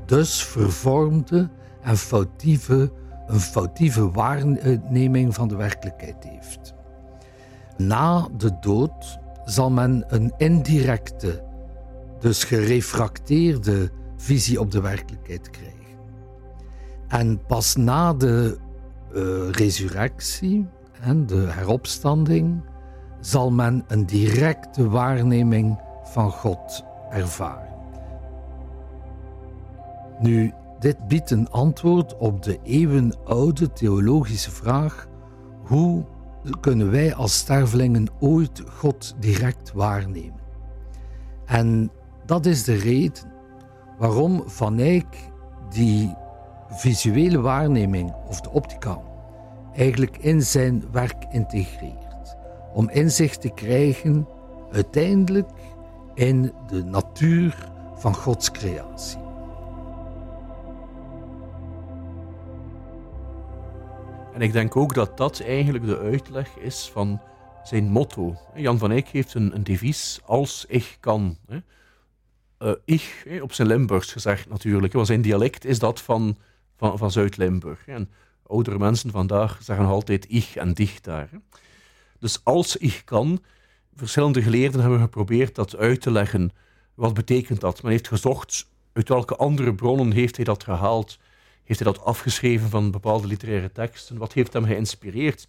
dus 0.06 0.44
vervormde 0.44 1.48
en 1.82 1.96
foutieve, 1.96 2.92
een 3.26 3.40
foutieve 3.40 4.10
waarneming 4.10 5.34
van 5.34 5.48
de 5.48 5.56
werkelijkheid 5.56 6.24
heeft. 6.24 6.74
Na 7.76 8.28
de 8.36 8.58
dood 8.60 9.18
zal 9.44 9.70
men 9.70 10.04
een 10.08 10.32
indirecte, 10.36 11.44
dus 12.20 12.44
gerefracteerde 12.44 13.90
visie 14.16 14.60
op 14.60 14.70
de 14.70 14.80
werkelijkheid 14.80 15.50
krijgen. 15.50 15.72
En 17.08 17.46
pas 17.46 17.76
na 17.76 18.14
de 18.14 18.58
uh, 19.14 19.50
resurrectie 19.50 20.66
en 21.00 21.26
de 21.26 21.46
heropstanding 21.50 22.62
zal 23.20 23.50
men 23.50 23.84
een 23.88 24.06
directe 24.06 24.88
waarneming 24.88 25.80
van 26.02 26.30
God 26.30 26.84
ervaren. 27.10 27.63
Nu, 30.20 30.52
dit 30.78 31.08
biedt 31.08 31.30
een 31.30 31.50
antwoord 31.50 32.16
op 32.16 32.42
de 32.42 32.58
eeuwenoude 32.62 33.72
theologische 33.72 34.50
vraag: 34.50 35.08
hoe 35.64 36.04
kunnen 36.60 36.90
wij 36.90 37.14
als 37.14 37.36
stervelingen 37.36 38.08
ooit 38.20 38.62
God 38.70 39.14
direct 39.18 39.72
waarnemen? 39.72 40.40
En 41.46 41.90
dat 42.26 42.46
is 42.46 42.64
de 42.64 42.74
reden 42.74 43.32
waarom 43.98 44.42
Van 44.46 44.78
Eyck 44.78 45.30
die 45.68 46.14
visuele 46.68 47.40
waarneming 47.40 48.14
of 48.28 48.40
de 48.40 48.50
optica 48.50 48.98
eigenlijk 49.74 50.16
in 50.16 50.42
zijn 50.42 50.84
werk 50.92 51.24
integreert. 51.30 52.36
Om 52.72 52.88
inzicht 52.88 53.40
te 53.40 53.50
krijgen 53.50 54.28
uiteindelijk 54.72 55.50
in 56.14 56.52
de 56.66 56.84
natuur 56.84 57.70
van 57.94 58.14
Gods 58.14 58.50
creatie. 58.50 59.23
En 64.34 64.40
ik 64.40 64.52
denk 64.52 64.76
ook 64.76 64.94
dat 64.94 65.16
dat 65.16 65.40
eigenlijk 65.40 65.86
de 65.86 65.98
uitleg 65.98 66.56
is 66.56 66.90
van 66.92 67.20
zijn 67.62 67.84
motto. 67.84 68.36
Jan 68.54 68.78
van 68.78 68.90
Eyck 68.90 69.08
heeft 69.08 69.34
een, 69.34 69.54
een 69.54 69.64
devies, 69.64 70.20
als 70.24 70.64
ik 70.68 70.96
kan. 71.00 71.38
Uh, 72.58 72.72
ik, 72.84 73.26
op 73.42 73.52
zijn 73.52 73.68
Limburgs 73.68 74.12
gezegd 74.12 74.48
natuurlijk, 74.48 74.92
want 74.92 75.06
zijn 75.06 75.22
dialect 75.22 75.64
is 75.64 75.78
dat 75.78 76.00
van, 76.00 76.36
van, 76.76 76.98
van 76.98 77.10
Zuid-Limburg. 77.10 77.86
En 77.86 78.10
oudere 78.46 78.78
mensen 78.78 79.10
vandaag 79.10 79.58
zeggen 79.62 79.86
altijd 79.86 80.26
ich 80.28 80.56
en 80.56 80.72
dicht 80.72 81.04
daar. 81.04 81.28
Dus 82.18 82.40
als 82.44 82.76
ik 82.76 83.02
kan, 83.04 83.42
verschillende 83.94 84.42
geleerden 84.42 84.80
hebben 84.80 85.00
geprobeerd 85.00 85.54
dat 85.54 85.76
uit 85.76 86.00
te 86.00 86.10
leggen. 86.10 86.52
Wat 86.94 87.14
betekent 87.14 87.60
dat? 87.60 87.82
Men 87.82 87.90
heeft 87.90 88.08
gezocht 88.08 88.66
uit 88.92 89.08
welke 89.08 89.36
andere 89.36 89.74
bronnen 89.74 90.12
heeft 90.12 90.36
hij 90.36 90.44
dat 90.44 90.64
gehaald. 90.64 91.18
Heeft 91.64 91.80
hij 91.80 91.92
dat 91.92 92.04
afgeschreven 92.04 92.68
van 92.68 92.90
bepaalde 92.90 93.26
literaire 93.26 93.72
teksten? 93.72 94.16
Wat 94.16 94.32
heeft 94.32 94.52
hem 94.52 94.64
geïnspireerd? 94.64 95.48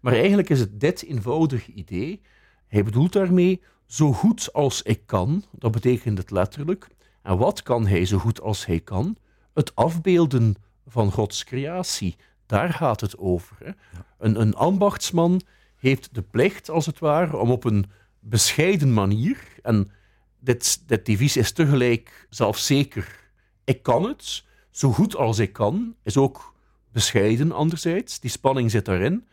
Maar 0.00 0.12
eigenlijk 0.12 0.50
is 0.50 0.60
het 0.60 0.80
dit 0.80 1.04
eenvoudig 1.04 1.66
idee. 1.66 2.20
Hij 2.66 2.84
bedoelt 2.84 3.12
daarmee 3.12 3.62
zo 3.86 4.12
goed 4.12 4.52
als 4.52 4.82
ik 4.82 5.06
kan, 5.06 5.44
dat 5.50 5.72
betekent 5.72 6.18
het 6.18 6.30
letterlijk. 6.30 6.88
En 7.22 7.38
wat 7.38 7.62
kan 7.62 7.86
hij 7.86 8.04
zo 8.04 8.18
goed 8.18 8.40
als 8.40 8.66
hij 8.66 8.80
kan? 8.80 9.16
Het 9.54 9.74
afbeelden 9.74 10.54
van 10.86 11.12
Gods 11.12 11.44
creatie. 11.44 12.16
Daar 12.46 12.72
gaat 12.72 13.00
het 13.00 13.18
over. 13.18 13.56
Hè? 13.64 13.70
Een, 14.18 14.40
een 14.40 14.54
ambachtsman 14.54 15.40
heeft 15.76 16.14
de 16.14 16.22
plicht, 16.22 16.70
als 16.70 16.86
het 16.86 16.98
ware, 16.98 17.36
om 17.36 17.50
op 17.50 17.64
een 17.64 17.90
bescheiden 18.20 18.92
manier, 18.92 19.38
en 19.62 19.90
dit, 20.40 20.88
dit 20.88 21.06
devies 21.06 21.36
is 21.36 21.52
tegelijk 21.52 22.26
zelfzeker, 22.30 23.20
ik 23.64 23.82
kan 23.82 24.04
het, 24.04 24.44
zo 24.72 24.92
goed 24.92 25.16
als 25.16 25.38
ik 25.38 25.52
kan, 25.52 25.94
is 26.02 26.16
ook 26.16 26.54
bescheiden 26.92 27.52
anderzijds. 27.52 28.20
Die 28.20 28.30
spanning 28.30 28.70
zit 28.70 28.84
daarin. 28.84 29.26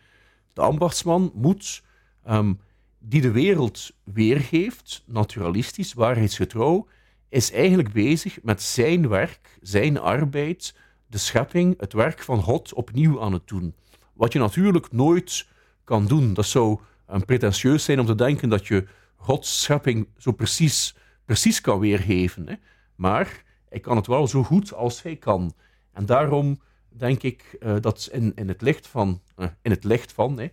De 0.53 0.61
ambachtsman 0.61 1.31
moet, 1.35 1.83
ehm, 2.23 2.53
die 2.99 3.21
de 3.21 3.31
wereld 3.31 3.91
weergeeft, 4.03 5.03
naturalistisch, 5.05 5.93
waarheidsgetrouw, 5.93 6.87
is 7.29 7.51
eigenlijk 7.51 7.91
bezig 7.91 8.43
met 8.43 8.61
zijn 8.61 9.07
werk, 9.07 9.57
zijn 9.61 9.99
arbeid, 9.99 10.75
de 11.07 11.17
schepping, 11.17 11.79
het 11.79 11.93
werk 11.93 12.23
van 12.23 12.41
God 12.41 12.73
opnieuw 12.73 13.21
aan 13.21 13.33
het 13.33 13.47
doen. 13.47 13.75
Wat 14.13 14.33
je 14.33 14.39
natuurlijk 14.39 14.91
nooit 14.91 15.47
kan 15.83 16.05
doen. 16.05 16.33
Dat 16.33 16.45
zou 16.45 16.79
een 17.05 17.25
pretentieus 17.25 17.83
zijn 17.83 17.99
om 17.99 18.05
te 18.05 18.15
denken 18.15 18.49
dat 18.49 18.67
je 18.67 18.87
Gods 19.15 19.61
schepping 19.61 20.07
zo 20.17 20.31
precies, 20.31 20.95
precies 21.25 21.61
kan 21.61 21.79
weergeven. 21.79 22.47
Hè. 22.47 22.53
Maar 22.95 23.43
hij 23.69 23.79
kan 23.79 23.95
het 23.95 24.07
wel 24.07 24.27
zo 24.27 24.43
goed 24.43 24.73
als 24.73 25.01
hij 25.01 25.15
kan. 25.15 25.53
En 25.91 26.05
daarom 26.05 26.59
denk 26.89 27.23
ik 27.23 27.57
uh, 27.59 27.75
dat 27.79 28.09
in, 28.11 28.31
in 28.35 28.47
het 28.47 28.61
licht 28.61 28.87
van, 28.87 29.21
uh, 29.37 29.47
in 29.61 29.71
het 29.71 29.83
licht 29.83 30.11
van 30.11 30.39
hè, 30.39 30.47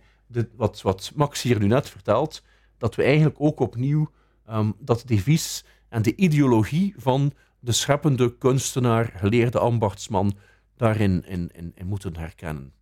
wat, 0.55 0.81
wat 0.81 1.11
Max 1.15 1.41
hier 1.41 1.59
nu 1.59 1.67
net 1.67 1.89
vertelt, 1.89 2.43
dat 2.77 2.95
we 2.95 3.03
eigenlijk 3.03 3.35
ook 3.39 3.59
opnieuw 3.59 4.09
um, 4.49 4.73
dat 4.79 5.03
devies 5.05 5.65
en 5.89 6.01
de 6.01 6.15
ideologie 6.15 6.93
van 6.97 7.33
de 7.59 7.71
scheppende 7.71 8.37
kunstenaar, 8.37 9.13
geleerde 9.15 9.59
ambachtsman, 9.59 10.37
daarin 10.77 11.25
in, 11.25 11.49
in, 11.53 11.71
in 11.75 11.87
moeten 11.87 12.17
herkennen. 12.17 12.73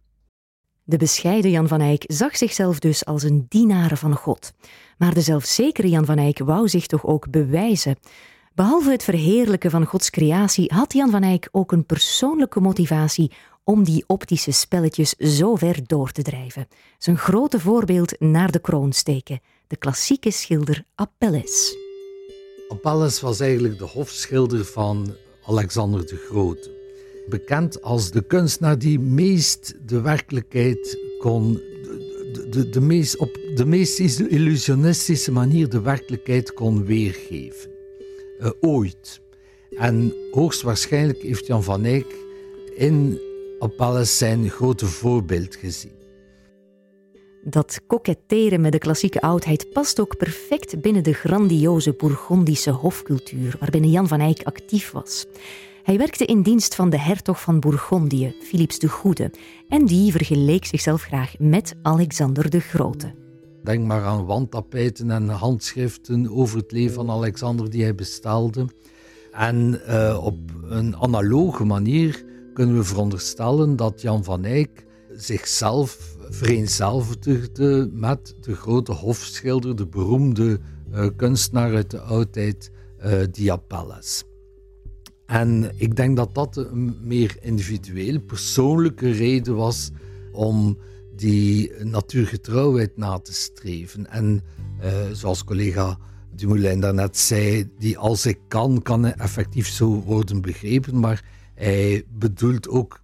De 0.84 0.98
bescheiden 0.98 1.52
Jan 1.52 1.68
van 1.68 1.82
Eyck 1.82 2.04
zag 2.08 2.38
zichzelf 2.38 2.80
dus 2.80 3.06
als 3.06 3.24
een 3.24 3.46
dienaar 3.50 3.98
van 3.98 4.16
God. 4.16 4.54
Maar 4.98 5.14
de 5.14 5.22
zelfzekere 5.22 5.90
Jan 5.90 6.06
van 6.06 6.18
Eyck 6.18 6.40
wou 6.40 6.70
zich 6.70 6.86
toch 6.86 7.06
ook 7.06 7.30
bewijzen. 7.30 7.96
Behalve 8.56 8.92
het 8.92 9.04
verheerlijken 9.04 9.72
van 9.72 9.86
Gods 9.86 10.10
creatie 10.10 10.74
had 10.74 10.94
Jan 10.94 11.10
van 11.10 11.24
Eyck 11.24 11.50
ook 11.52 11.72
een 11.72 11.86
persoonlijke 11.86 12.60
motivatie 12.60 13.32
om 13.64 13.84
die 13.84 14.04
optische 14.08 14.52
spelletjes 14.52 15.14
zo 15.14 15.56
ver 15.56 15.80
door 15.88 16.12
te 16.12 16.22
drijven. 16.22 16.68
Zijn 16.98 17.18
grote 17.18 17.60
voorbeeld 17.60 18.20
naar 18.20 18.52
de 18.52 18.60
kroon 18.60 18.94
steken, 18.94 19.40
de 19.68 19.76
klassieke 19.76 20.32
schilder 20.32 20.84
Apelles. 20.96 21.78
Apelles 22.70 23.22
was 23.22 23.40
eigenlijk 23.40 23.78
de 23.78 23.86
hofschilder 23.86 24.66
van 24.66 25.16
Alexander 25.46 26.06
de 26.06 26.26
Grote. 26.30 26.72
Bekend 27.30 27.82
als 27.82 28.12
de 28.12 28.22
kunstenaar 28.22 28.80
die 28.80 29.00
meest 29.00 29.76
de 29.86 30.02
werkelijkheid 30.02 31.00
kon, 31.20 31.54
de, 31.54 32.48
de, 32.50 32.70
de 32.70 32.82
meest, 32.82 33.18
op 33.18 33.40
de 33.56 33.66
meest 33.66 34.00
illusionistische 34.20 35.32
manier 35.32 35.70
de 35.70 35.82
werkelijkheid 35.82 36.54
kon 36.54 36.86
weergeven. 36.86 37.75
Uh, 38.40 38.50
ooit. 38.60 39.22
En 39.78 40.14
hoogstwaarschijnlijk 40.32 41.22
heeft 41.22 41.48
Jan 41.48 41.64
van 41.64 41.86
Eyck 41.86 42.16
in 42.76 43.20
Apelles 43.60 44.18
zijn 44.18 44.50
grote 44.50 44.86
voorbeeld 44.86 45.56
gezien. 45.56 45.94
Dat 47.44 47.82
koketteren 47.88 48.62
met 48.62 48.72
de 48.72 48.78
klassieke 48.78 49.22
oudheid 49.22 49.70
past 49.74 50.00
ook 50.00 50.18
perfect 50.18 50.82
binnen 50.82 51.04
de 51.04 51.14
grandioze 51.14 51.94
Bourgondische 51.94 52.72
hofcultuur 52.72 53.56
waarbinnen 53.60 53.90
Jan 53.90 54.08
van 54.08 54.20
Eyck 54.20 54.44
actief 54.44 54.92
was. 54.92 55.26
Hij 55.84 55.98
werkte 55.98 56.26
in 56.26 56.42
dienst 56.42 56.76
van 56.76 56.90
de 56.90 57.00
hertog 57.00 57.42
van 57.42 57.60
Bourgondië, 57.60 58.36
Philips 58.42 58.80
de 58.80 58.88
Goede, 58.88 59.32
en 59.70 59.86
die 59.86 60.12
vergeleek 60.12 60.66
zichzelf 60.66 61.02
graag 61.02 61.34
met 61.40 61.76
Alexander 61.82 62.50
de 62.50 62.60
Grote. 62.60 63.25
Denk 63.66 63.86
maar 63.86 64.04
aan 64.04 64.26
wandtapijten 64.26 65.12
en 65.12 65.30
handschriften 65.30 66.32
over 66.32 66.58
het 66.58 66.72
leven 66.72 66.96
van 66.96 67.10
Alexander 67.10 67.70
die 67.70 67.84
hij 67.84 67.96
bestelde. 67.96 68.66
En 69.32 69.82
uh, 69.88 70.20
op 70.24 70.38
een 70.64 70.96
analoge 70.96 71.64
manier 71.64 72.26
kunnen 72.54 72.76
we 72.76 72.84
veronderstellen 72.84 73.76
dat 73.76 74.02
Jan 74.02 74.24
van 74.24 74.46
Eyck 74.46 74.86
zichzelf 75.16 76.16
vereenzelvigde 76.30 77.90
met 77.94 78.36
de 78.42 78.56
grote 78.56 78.92
hofschilder, 78.92 79.76
de 79.76 79.88
beroemde 79.88 80.60
uh, 80.94 81.08
kunstenaar 81.16 81.76
uit 81.76 81.92
de 81.92 82.00
oudheid, 82.00 82.72
uh, 83.06 83.14
Diapelles. 83.32 84.24
En 85.26 85.72
ik 85.76 85.96
denk 85.96 86.18
dat 86.18 86.34
dat 86.34 86.58
een 86.58 86.98
meer 87.02 87.38
individueel, 87.42 88.20
persoonlijke 88.20 89.12
reden 89.12 89.56
was 89.56 89.92
om 90.32 90.78
die 91.16 91.72
natuurgetrouwheid 91.84 92.98
na 92.98 93.20
te 93.20 93.34
streven. 93.34 94.10
En 94.10 94.42
uh, 94.84 94.94
zoals 95.12 95.44
collega 95.44 95.98
Dumoulin 96.36 96.80
daarnet 96.80 97.18
zei, 97.18 97.70
die 97.80 97.98
als 97.98 98.26
ik 98.26 98.40
kan, 98.48 98.82
kan 98.82 99.06
effectief 99.06 99.68
zo 99.68 100.02
worden 100.02 100.42
begrepen. 100.42 101.00
Maar 101.00 101.24
hij 101.54 102.04
bedoelt 102.10 102.70
ook 102.70 103.02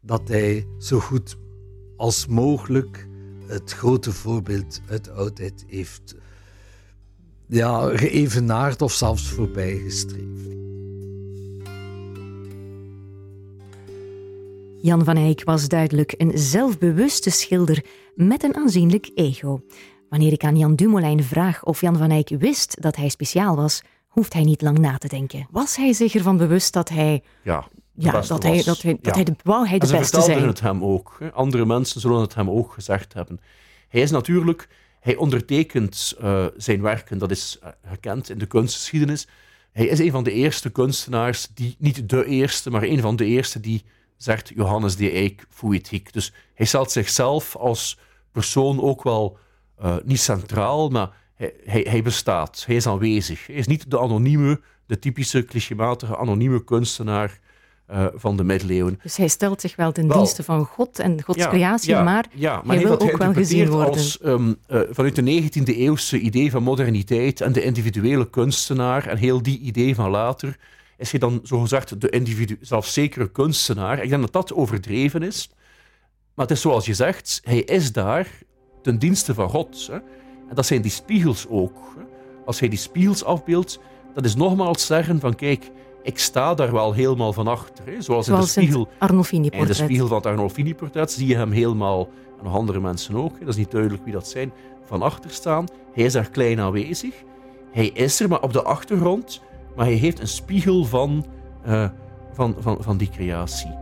dat 0.00 0.28
hij 0.28 0.66
zo 0.78 0.98
goed 0.98 1.36
als 1.96 2.26
mogelijk 2.26 3.08
het 3.46 3.72
grote 3.72 4.12
voorbeeld 4.12 4.80
uit 4.88 5.10
oudheid 5.10 5.64
heeft 5.66 6.14
ja, 7.46 7.96
geëvenaard 7.96 8.82
of 8.82 8.92
zelfs 8.92 9.28
voorbijgestreefd. 9.28 10.39
Jan 14.82 15.04
van 15.04 15.16
Eyck 15.16 15.44
was 15.44 15.68
duidelijk 15.68 16.14
een 16.16 16.38
zelfbewuste 16.38 17.30
schilder 17.30 17.84
met 18.14 18.42
een 18.42 18.56
aanzienlijk 18.56 19.10
ego. 19.14 19.62
Wanneer 20.08 20.32
ik 20.32 20.44
aan 20.44 20.56
Jan 20.56 20.74
Dumoulin 20.74 21.22
vraag 21.22 21.64
of 21.64 21.80
Jan 21.80 21.96
van 21.96 22.10
Eyck 22.10 22.28
wist 22.28 22.82
dat 22.82 22.96
hij 22.96 23.08
speciaal 23.08 23.56
was, 23.56 23.82
hoeft 24.08 24.32
hij 24.32 24.42
niet 24.42 24.62
lang 24.62 24.78
na 24.78 24.98
te 24.98 25.08
denken. 25.08 25.46
Was 25.50 25.76
hij 25.76 25.92
zich 25.92 26.14
ervan 26.14 26.36
bewust 26.36 26.72
dat 26.72 26.88
hij 26.88 27.22
ja, 27.42 27.68
ja, 27.94 28.12
dat 28.20 28.42
hij, 28.42 28.62
dat 28.62 28.82
hij, 28.82 28.98
dat 29.00 29.14
hij 29.14 29.24
de, 29.24 29.34
wou 29.42 29.68
hij 29.68 29.78
de 29.78 29.86
en 29.86 29.98
beste 29.98 30.20
zijn. 30.20 30.46
het 30.46 30.60
hem 30.60 30.84
ook. 30.84 31.18
Andere 31.32 31.66
mensen 31.66 32.00
zullen 32.00 32.20
het 32.20 32.34
hem 32.34 32.50
ook 32.50 32.72
gezegd 32.72 33.12
hebben. 33.12 33.40
Hij 33.88 34.00
is 34.00 34.10
natuurlijk, 34.10 34.68
hij 35.00 35.16
ondertekent 35.16 36.16
uh, 36.22 36.46
zijn 36.56 36.82
werken, 36.82 37.18
dat 37.18 37.30
is 37.30 37.58
uh, 37.62 37.68
gekend 37.84 38.30
in 38.30 38.38
de 38.38 38.46
kunstgeschiedenis. 38.46 39.28
Hij 39.72 39.86
is 39.86 39.98
een 39.98 40.10
van 40.10 40.24
de 40.24 40.32
eerste 40.32 40.70
kunstenaars 40.70 41.48
die, 41.54 41.76
niet 41.78 42.08
de 42.08 42.24
eerste, 42.24 42.70
maar 42.70 42.82
een 42.82 43.00
van 43.00 43.16
de 43.16 43.24
eerste 43.24 43.60
die 43.60 43.84
zegt 44.22 44.52
Johannes 44.54 44.96
de 44.96 45.10
Eyck 45.10 45.46
Fouethiek. 45.48 46.12
Dus 46.12 46.32
hij 46.54 46.66
stelt 46.66 46.90
zichzelf 46.90 47.56
als 47.56 47.98
persoon 48.32 48.80
ook 48.80 49.02
wel 49.02 49.38
uh, 49.82 49.96
niet 50.04 50.20
centraal, 50.20 50.88
maar 50.88 51.10
hij, 51.34 51.54
hij, 51.64 51.86
hij, 51.88 52.02
bestaat. 52.02 52.64
Hij 52.66 52.76
is 52.76 52.86
aanwezig. 52.86 53.46
Hij 53.46 53.56
is 53.56 53.66
niet 53.66 53.90
de 53.90 53.98
anonieme, 53.98 54.60
de 54.86 54.98
typische 54.98 55.44
clichématige 55.44 56.16
anonieme 56.16 56.64
kunstenaar 56.64 57.38
uh, 57.90 58.06
van 58.14 58.36
de 58.36 58.44
middeleeuwen. 58.44 58.98
Dus 59.02 59.16
hij 59.16 59.28
stelt 59.28 59.60
zich 59.60 59.76
wel 59.76 59.92
ten 59.92 60.08
wel, 60.08 60.16
dienste 60.16 60.42
van 60.42 60.64
God 60.64 60.98
en 60.98 61.22
Gods 61.22 61.38
ja, 61.38 61.48
creatie, 61.48 61.90
ja, 61.90 62.02
maar, 62.02 62.26
ja, 62.34 62.62
maar 62.64 62.76
hij 62.76 62.84
wil 62.84 63.00
ook 63.00 63.16
wel 63.16 63.32
gezien 63.32 63.68
worden. 63.68 63.92
Als, 63.92 64.18
um, 64.24 64.56
uh, 64.68 64.80
vanuit 64.90 65.16
de 65.16 65.42
19e 65.42 65.76
eeuwse 65.76 66.18
idee 66.18 66.50
van 66.50 66.62
moderniteit 66.62 67.40
en 67.40 67.52
de 67.52 67.62
individuele 67.62 68.30
kunstenaar 68.30 69.06
en 69.06 69.16
heel 69.16 69.42
die 69.42 69.58
idee 69.58 69.94
van 69.94 70.10
later, 70.10 70.56
is 71.00 71.10
hij 71.10 71.20
dan 71.20 71.40
zogezegd 71.42 72.00
de 72.00 72.10
individu 72.10 72.58
zelfzekere 72.60 73.30
kunstenaar. 73.30 74.02
Ik 74.02 74.08
denk 74.08 74.20
dat 74.20 74.32
dat 74.32 74.52
overdreven 74.52 75.22
is. 75.22 75.50
Maar 76.34 76.46
het 76.46 76.56
is 76.56 76.60
zoals 76.60 76.86
je 76.86 76.94
zegt, 76.94 77.40
hij 77.44 77.60
is 77.60 77.92
daar 77.92 78.28
ten 78.82 78.98
dienste 78.98 79.34
van 79.34 79.48
God. 79.48 79.86
Hè. 79.86 79.94
En 80.48 80.54
dat 80.54 80.66
zijn 80.66 80.82
die 80.82 80.90
spiegels 80.90 81.46
ook. 81.48 81.76
Hè. 81.96 82.02
Als 82.46 82.60
hij 82.60 82.68
die 82.68 82.78
spiegels 82.78 83.24
afbeeldt, 83.24 83.78
dat 84.14 84.24
is 84.24 84.34
nogmaals 84.34 84.86
zeggen 84.86 85.20
van 85.20 85.34
kijk, 85.34 85.70
ik 86.02 86.18
sta 86.18 86.54
daar 86.54 86.72
wel 86.72 86.92
helemaal 86.92 87.32
van 87.32 87.46
achter. 87.46 87.84
Hè. 87.86 88.02
Zoals, 88.02 88.26
Zoals 88.26 88.56
in 88.56 88.62
de 88.62 88.66
spiegel, 88.66 88.88
in 89.60 89.66
de 89.66 89.72
spiegel 89.72 90.06
van 90.06 90.16
het 90.16 90.26
Arnolfini-portret 90.26 91.12
zie 91.12 91.26
je 91.26 91.36
hem 91.36 91.50
helemaal, 91.50 92.08
en 92.38 92.44
nog 92.44 92.54
andere 92.54 92.80
mensen 92.80 93.14
ook, 93.14 93.32
hè. 93.32 93.38
dat 93.38 93.48
is 93.48 93.56
niet 93.56 93.70
duidelijk 93.70 94.04
wie 94.04 94.12
dat 94.12 94.28
zijn, 94.28 94.52
van 94.84 95.02
achter 95.02 95.30
staan. 95.30 95.66
Hij 95.92 96.04
is 96.04 96.12
daar 96.12 96.30
klein 96.30 96.60
aanwezig. 96.60 97.14
Hij 97.72 97.86
is 97.86 98.20
er, 98.20 98.28
maar 98.28 98.42
op 98.42 98.52
de 98.52 98.62
achtergrond. 98.62 99.42
Maar 99.76 99.86
hij 99.86 99.94
heeft 99.94 100.20
een 100.20 100.28
spiegel 100.28 100.84
van, 100.84 101.26
uh, 101.66 101.88
van, 102.32 102.56
van, 102.58 102.76
van 102.80 102.96
die 102.96 103.08
creatie. 103.08 103.78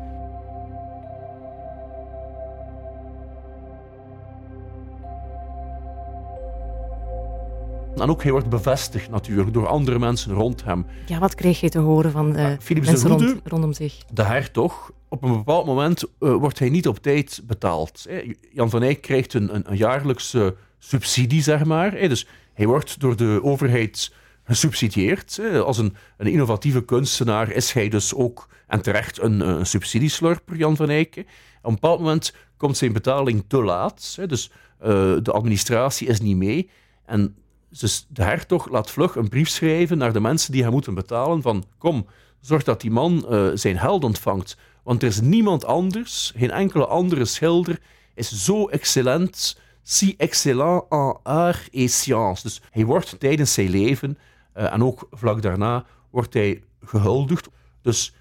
En 7.96 8.10
ook 8.10 8.22
hij 8.22 8.32
wordt 8.32 8.48
bevestigd 8.48 9.10
natuurlijk 9.10 9.52
door 9.52 9.66
andere 9.66 9.98
mensen 9.98 10.34
rond 10.34 10.64
hem. 10.64 10.86
Ja, 11.06 11.18
wat 11.18 11.34
kreeg 11.34 11.60
je 11.60 11.68
te 11.68 11.78
horen 11.78 12.10
van 12.10 12.32
de 12.32 12.56
mensen 12.66 12.84
de 12.84 13.08
Goede, 13.08 13.26
rond, 13.26 13.40
rondom 13.44 13.72
zich? 13.72 13.96
De 14.12 14.22
hertog. 14.22 14.92
Op 15.08 15.22
een 15.22 15.32
bepaald 15.32 15.66
moment 15.66 16.04
uh, 16.20 16.34
wordt 16.34 16.58
hij 16.58 16.68
niet 16.68 16.88
op 16.88 16.98
tijd 16.98 17.42
betaald. 17.46 18.06
Jan 18.52 18.70
van 18.70 18.82
Eyck 18.82 19.02
krijgt 19.02 19.34
een, 19.34 19.54
een, 19.54 19.70
een 19.70 19.76
jaarlijkse 19.76 20.56
subsidie, 20.78 21.42
zeg 21.42 21.64
maar. 21.64 21.90
Dus 21.90 22.26
hij 22.54 22.66
wordt 22.66 23.00
door 23.00 23.16
de 23.16 23.40
overheid 23.42 24.12
gesubsidieerd. 24.48 25.40
Als 25.64 25.78
een, 25.78 25.96
een, 26.16 26.26
innovatieve 26.26 26.84
kunstenaar 26.84 27.50
is 27.50 27.72
hij 27.72 27.88
dus 27.88 28.14
ook, 28.14 28.48
en 28.66 28.82
terecht, 28.82 29.22
een, 29.22 29.40
een 29.40 29.66
subsidieslurper, 29.66 30.56
Jan 30.56 30.76
van 30.76 30.90
Eyck. 30.90 31.16
Op 31.16 31.24
een 31.62 31.74
bepaald 31.74 32.00
moment 32.00 32.34
komt 32.56 32.76
zijn 32.76 32.92
betaling 32.92 33.44
te 33.48 33.62
laat. 33.62 34.18
Dus 34.26 34.50
uh, 34.82 34.86
de 35.22 35.32
administratie 35.32 36.08
is 36.08 36.20
niet 36.20 36.36
mee. 36.36 36.70
En 37.04 37.36
dus 37.78 38.06
de 38.08 38.22
hertog 38.22 38.70
laat 38.70 38.90
vlug 38.90 39.16
een 39.16 39.28
brief 39.28 39.48
schrijven 39.48 39.98
naar 39.98 40.12
de 40.12 40.20
mensen 40.20 40.52
die 40.52 40.62
hem 40.62 40.72
moeten 40.72 40.94
betalen 40.94 41.42
van 41.42 41.64
kom, 41.78 42.06
zorg 42.40 42.64
dat 42.64 42.80
die 42.80 42.90
man 42.90 43.26
uh, 43.30 43.50
zijn 43.54 43.78
geld 43.78 44.04
ontvangt. 44.04 44.56
Want 44.82 45.02
er 45.02 45.08
is 45.08 45.20
niemand 45.20 45.64
anders, 45.64 46.32
geen 46.36 46.50
enkele 46.50 46.86
andere 46.86 47.24
schilder 47.24 47.78
is 48.14 48.44
zo 48.44 48.68
excellent, 48.68 49.58
si 49.82 50.14
excellent 50.16 50.84
en 50.88 51.16
art 51.22 51.68
et 51.72 51.90
science. 51.90 52.42
Dus 52.42 52.60
hij 52.70 52.84
wordt 52.84 53.20
tijdens 53.20 53.52
zijn 53.52 53.70
leven 53.70 54.18
en 54.64 54.82
ook 54.82 55.08
vlak 55.10 55.42
daarna 55.42 55.84
wordt 56.10 56.34
hij 56.34 56.62
gehuldigd. 56.80 57.48
Dus 57.82 58.14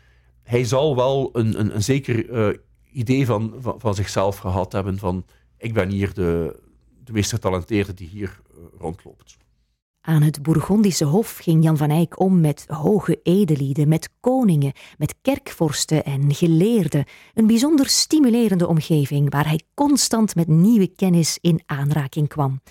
hij 0.44 0.64
zal 0.64 0.96
wel 0.96 1.30
een, 1.34 1.60
een, 1.60 1.76
een 1.76 1.84
zeker 1.84 2.30
uh, 2.30 2.58
idee 2.92 3.26
van, 3.26 3.54
van, 3.60 3.80
van, 3.80 3.96
zichzelf 3.96 4.38
gehad 4.38 4.72
hebben 4.72 4.98
van 4.98 5.26
ik 5.58 5.74
ben 5.74 5.90
hier 5.90 6.14
de, 6.14 6.60
de 7.04 7.12
meest 7.12 7.30
getalenteerde 7.30 7.94
die 7.94 8.08
hier 8.08 8.40
uh, 8.52 8.58
rondloopt. 8.80 9.38
Aan 10.02 10.22
het 10.22 10.42
Bourgondische 10.42 11.06
hof 11.06 11.38
ging 11.38 11.64
Jan 11.64 11.78
van 11.78 11.90
Eyck 11.90 12.20
om 12.20 12.40
met 12.40 12.66
hoge 12.68 13.20
edelieden, 13.24 13.88
met 13.88 14.10
koningen, 14.20 14.72
met 14.98 15.16
kerkvorsten 15.22 16.04
en 16.04 16.34
geleerden. 16.34 17.06
Een 17.34 17.48
bijzonder 17.48 17.88
stimulerende 17.88 18.68
omgeving 18.68 19.32
waar 19.32 19.48
hij 19.48 19.62
constant 19.74 20.36
met 20.36 20.48
nieuwe 20.48 20.88
kennis 20.88 21.38
in 21.42 21.62
aanraking 21.66 22.28
kwam. 22.28 22.62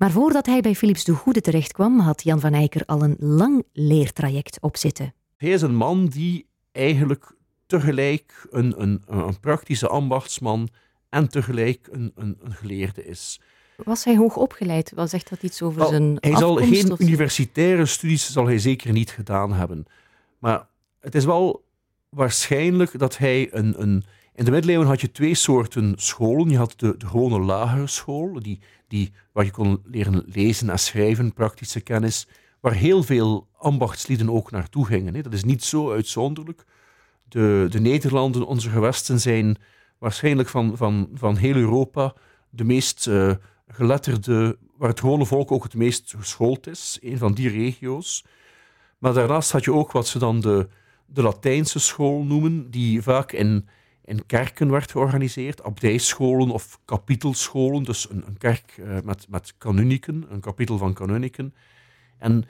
Maar 0.00 0.10
voordat 0.10 0.46
hij 0.46 0.60
bij 0.60 0.74
Philips 0.74 1.04
de 1.04 1.12
Goede 1.12 1.40
terechtkwam, 1.40 1.98
had 1.98 2.22
Jan 2.22 2.40
van 2.40 2.52
Eyck 2.52 2.74
er 2.74 2.84
al 2.86 3.02
een 3.02 3.16
lang 3.18 3.64
leertraject 3.72 4.60
op 4.60 4.76
zitten. 4.76 5.14
Hij 5.36 5.50
is 5.50 5.62
een 5.62 5.74
man 5.74 6.06
die 6.06 6.46
eigenlijk 6.72 7.32
tegelijk 7.66 8.46
een, 8.50 8.82
een, 8.82 9.02
een 9.06 9.40
praktische 9.40 9.88
ambachtsman 9.88 10.68
en 11.08 11.28
tegelijk 11.28 11.88
een, 11.90 12.12
een, 12.14 12.38
een 12.42 12.52
geleerde 12.52 13.04
is. 13.04 13.40
Was 13.76 14.04
hij 14.04 14.16
hoog 14.16 14.36
opgeleid? 14.36 14.92
Wat 14.94 15.10
zegt 15.10 15.30
dat 15.30 15.42
iets 15.42 15.62
over 15.62 15.86
zijn 15.86 16.16
Hij 16.20 16.36
zal 16.36 16.54
geen 16.56 16.94
universitaire 16.98 17.86
studies 17.86 18.32
zal 18.32 18.46
hij 18.46 18.58
zeker 18.58 18.92
niet 18.92 19.10
gedaan 19.10 19.52
hebben. 19.52 19.84
Maar 20.38 20.66
het 21.00 21.14
is 21.14 21.24
wel 21.24 21.64
waarschijnlijk 22.08 22.98
dat 22.98 23.18
hij 23.18 23.48
een, 23.52 23.82
een 23.82 24.04
in 24.40 24.46
de 24.46 24.52
middeleeuwen 24.52 24.86
had 24.86 25.00
je 25.00 25.10
twee 25.10 25.34
soorten 25.34 25.92
scholen. 25.96 26.50
Je 26.50 26.56
had 26.56 26.74
de, 26.76 26.94
de 26.96 27.06
gewone 27.06 27.38
lagere 27.38 27.86
school, 27.86 28.40
die, 28.42 28.60
die, 28.88 29.12
waar 29.32 29.44
je 29.44 29.50
kon 29.50 29.82
leren 29.84 30.22
lezen 30.26 30.70
en 30.70 30.78
schrijven, 30.78 31.32
praktische 31.32 31.80
kennis, 31.80 32.28
waar 32.60 32.72
heel 32.72 33.02
veel 33.02 33.48
ambachtslieden 33.58 34.30
ook 34.30 34.50
naartoe 34.50 34.86
gingen. 34.86 35.14
Hè. 35.14 35.22
Dat 35.22 35.32
is 35.32 35.44
niet 35.44 35.64
zo 35.64 35.92
uitzonderlijk. 35.92 36.64
De, 37.28 37.66
de 37.70 37.80
Nederlanden, 37.80 38.46
onze 38.46 38.70
gewesten, 38.70 39.20
zijn 39.20 39.56
waarschijnlijk 39.98 40.48
van, 40.48 40.76
van, 40.76 41.08
van 41.14 41.36
heel 41.36 41.54
Europa 41.54 42.14
de 42.50 42.64
meest 42.64 43.06
uh, 43.06 43.32
geletterde, 43.68 44.58
waar 44.76 44.88
het 44.88 45.00
gewone 45.00 45.26
volk 45.26 45.52
ook 45.52 45.62
het 45.62 45.74
meest 45.74 46.14
geschoold 46.18 46.66
is, 46.66 46.98
een 47.02 47.18
van 47.18 47.32
die 47.32 47.48
regio's. 47.48 48.24
Maar 48.98 49.14
daarnaast 49.14 49.52
had 49.52 49.64
je 49.64 49.72
ook 49.72 49.92
wat 49.92 50.06
ze 50.06 50.18
dan 50.18 50.40
de, 50.40 50.68
de 51.06 51.22
Latijnse 51.22 51.78
school 51.78 52.22
noemen, 52.22 52.70
die 52.70 53.02
vaak 53.02 53.32
in 53.32 53.68
in 54.10 54.26
kerken 54.26 54.70
werd 54.70 54.90
georganiseerd, 54.90 55.62
abdijscholen 55.62 56.50
of 56.50 56.80
kapitelscholen, 56.84 57.82
dus 57.82 58.10
een, 58.10 58.22
een 58.26 58.38
kerk 58.38 58.76
uh, 58.78 58.96
met, 59.04 59.26
met 59.28 59.54
kanuniken, 59.58 60.26
een 60.30 60.40
kapitel 60.40 60.78
van 60.78 60.94
kanuniken. 60.94 61.54
En 62.18 62.44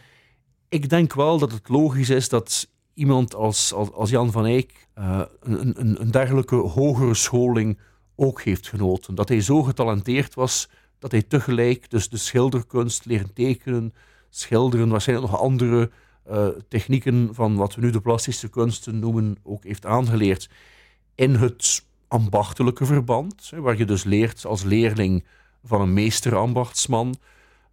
ik 0.68 0.88
denk 0.88 1.14
wel 1.14 1.38
dat 1.38 1.52
het 1.52 1.68
logisch 1.68 2.10
is 2.10 2.28
dat 2.28 2.68
iemand 2.94 3.34
als, 3.34 3.72
als, 3.72 4.10
Jan 4.10 4.32
van 4.32 4.46
Eyck 4.46 4.88
uh, 4.98 5.22
een, 5.40 5.80
een, 5.80 6.00
een 6.00 6.10
dergelijke 6.10 6.56
hogere 6.56 7.14
scholing 7.14 7.78
ook 8.16 8.42
heeft 8.42 8.68
genoten. 8.68 9.14
Dat 9.14 9.28
hij 9.28 9.40
zo 9.40 9.62
getalenteerd 9.62 10.34
was 10.34 10.68
dat 10.98 11.10
hij 11.10 11.22
tegelijk 11.22 11.90
dus 11.90 12.08
de 12.08 12.16
schilderkunst 12.16 13.04
leren 13.04 13.32
tekenen, 13.32 13.94
schilderen, 14.30 14.88
waarschijnlijk 14.88 15.30
nog 15.30 15.40
andere 15.40 15.90
uh, 16.30 16.48
technieken 16.68 17.34
van 17.34 17.56
wat 17.56 17.74
we 17.74 17.80
nu 17.80 17.90
de 17.90 18.00
plastische 18.00 18.48
kunsten 18.48 18.98
noemen 18.98 19.36
ook 19.42 19.64
heeft 19.64 19.86
aangeleerd 19.86 20.48
in 21.20 21.34
het 21.34 21.84
ambachtelijke 22.08 22.84
verband, 22.84 23.52
waar 23.56 23.78
je 23.78 23.84
dus 23.84 24.04
leert 24.04 24.46
als 24.46 24.62
leerling 24.62 25.24
van 25.64 25.80
een 25.80 25.92
meester-ambachtsman 25.92 27.14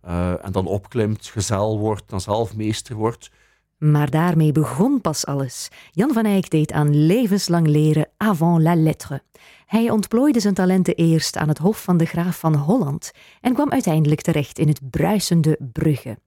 uh, 0.06 0.46
en 0.46 0.52
dan 0.52 0.66
opklimt, 0.66 1.26
gezel 1.26 1.80
wordt, 1.80 2.04
dan 2.10 2.22
zelf 2.22 2.56
meester 2.56 2.96
wordt. 2.96 3.32
Maar 3.78 4.10
daarmee 4.10 4.52
begon 4.52 5.02
pas 5.02 5.26
alles. 5.26 5.70
Jan 5.92 6.14
van 6.14 6.26
Eyck 6.26 6.50
deed 6.50 6.72
aan 6.72 7.06
levenslang 7.06 7.68
leren 7.68 8.10
avant 8.18 8.62
la 8.62 8.76
lettre. 8.76 9.22
Hij 9.66 9.90
ontplooide 9.90 10.40
zijn 10.40 10.54
talenten 10.54 10.96
eerst 10.96 11.38
aan 11.38 11.48
het 11.48 11.58
hof 11.58 11.84
van 11.84 11.98
de 11.98 12.06
graaf 12.06 12.40
van 12.40 12.56
Holland 12.56 13.12
en 13.42 13.54
kwam 13.54 13.72
uiteindelijk 13.72 14.22
terecht 14.22 14.60
in 14.60 14.68
het 14.68 14.90
bruisende 14.90 15.60
Brugge. 15.72 16.18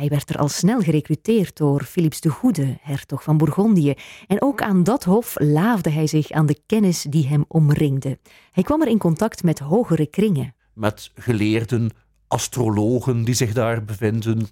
Hij 0.00 0.08
werd 0.08 0.30
er 0.30 0.38
al 0.38 0.48
snel 0.48 0.80
gerecruiteerd 0.80 1.56
door 1.56 1.84
Philips 1.84 2.20
de 2.20 2.28
Goede, 2.28 2.78
hertog 2.80 3.22
van 3.22 3.36
Bourgondië, 3.36 3.94
en 4.26 4.42
ook 4.42 4.62
aan 4.62 4.84
dat 4.84 5.04
hof 5.04 5.34
laafde 5.38 5.90
hij 5.90 6.06
zich 6.06 6.30
aan 6.30 6.46
de 6.46 6.60
kennis 6.66 7.02
die 7.02 7.26
hem 7.26 7.44
omringde. 7.48 8.18
Hij 8.52 8.62
kwam 8.62 8.82
er 8.82 8.88
in 8.88 8.98
contact 8.98 9.42
met 9.42 9.58
hogere 9.58 10.06
kringen. 10.06 10.54
Met 10.74 11.10
geleerden, 11.14 11.90
astrologen 12.28 13.24
die 13.24 13.34
zich 13.34 13.52
daar 13.52 13.84
bevinden, 13.84 14.46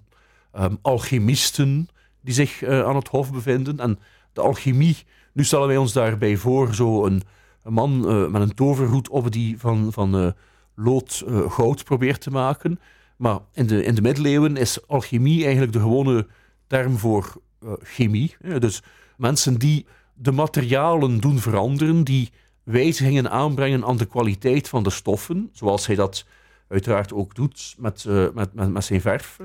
um, 0.59 0.77
alchemisten 0.81 1.87
die 2.21 2.33
zich 2.33 2.61
uh, 2.61 2.83
aan 2.83 2.95
het 2.95 3.07
hof 3.07 3.31
bevinden. 3.31 3.79
En 3.79 3.99
de 4.33 4.41
alchemie, 4.41 4.97
nu 5.33 5.43
stellen 5.43 5.67
wij 5.67 5.77
ons 5.77 5.93
daarbij 5.93 6.37
voor, 6.37 6.75
zo 6.75 7.05
een, 7.05 7.21
een 7.63 7.73
man 7.73 8.11
uh, 8.11 8.27
met 8.27 8.41
een 8.41 8.53
toverhoed 8.53 9.09
op 9.09 9.31
die 9.31 9.59
van, 9.59 9.93
van 9.93 10.23
uh, 10.23 10.31
lood 10.75 11.23
goud 11.47 11.83
probeert 11.83 12.21
te 12.21 12.31
maken. 12.31 12.79
Maar 13.19 13.39
in 13.53 13.67
de, 13.67 13.83
in 13.83 13.95
de 13.95 14.01
middeleeuwen 14.01 14.57
is 14.57 14.87
alchemie 14.87 15.43
eigenlijk 15.43 15.73
de 15.73 15.79
gewone 15.79 16.27
term 16.67 16.97
voor 16.97 17.41
chemie. 17.81 18.35
Dus 18.59 18.83
mensen 19.17 19.59
die 19.59 19.85
de 20.13 20.31
materialen 20.31 21.19
doen 21.19 21.39
veranderen, 21.39 22.03
die 22.03 22.29
wijzigingen 22.63 23.31
aanbrengen 23.31 23.85
aan 23.85 23.97
de 23.97 24.05
kwaliteit 24.05 24.69
van 24.69 24.83
de 24.83 24.89
stoffen, 24.89 25.49
zoals 25.53 25.87
hij 25.87 25.95
dat 25.95 26.25
uiteraard 26.67 27.13
ook 27.13 27.35
doet 27.35 27.75
met, 27.77 28.05
met, 28.33 28.53
met, 28.53 28.71
met 28.71 28.83
zijn 28.83 29.01
verf 29.01 29.39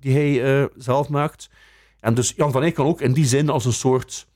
die 0.00 0.14
hij 0.14 0.68
zelf 0.76 1.08
maakt. 1.08 1.50
En 2.00 2.14
dus 2.14 2.32
Jan 2.36 2.52
van 2.52 2.62
Eyck 2.62 2.74
kan 2.74 2.86
ook 2.86 3.00
in 3.00 3.12
die 3.12 3.26
zin 3.26 3.48
als 3.48 3.64
een 3.64 3.72
soort 3.72 4.26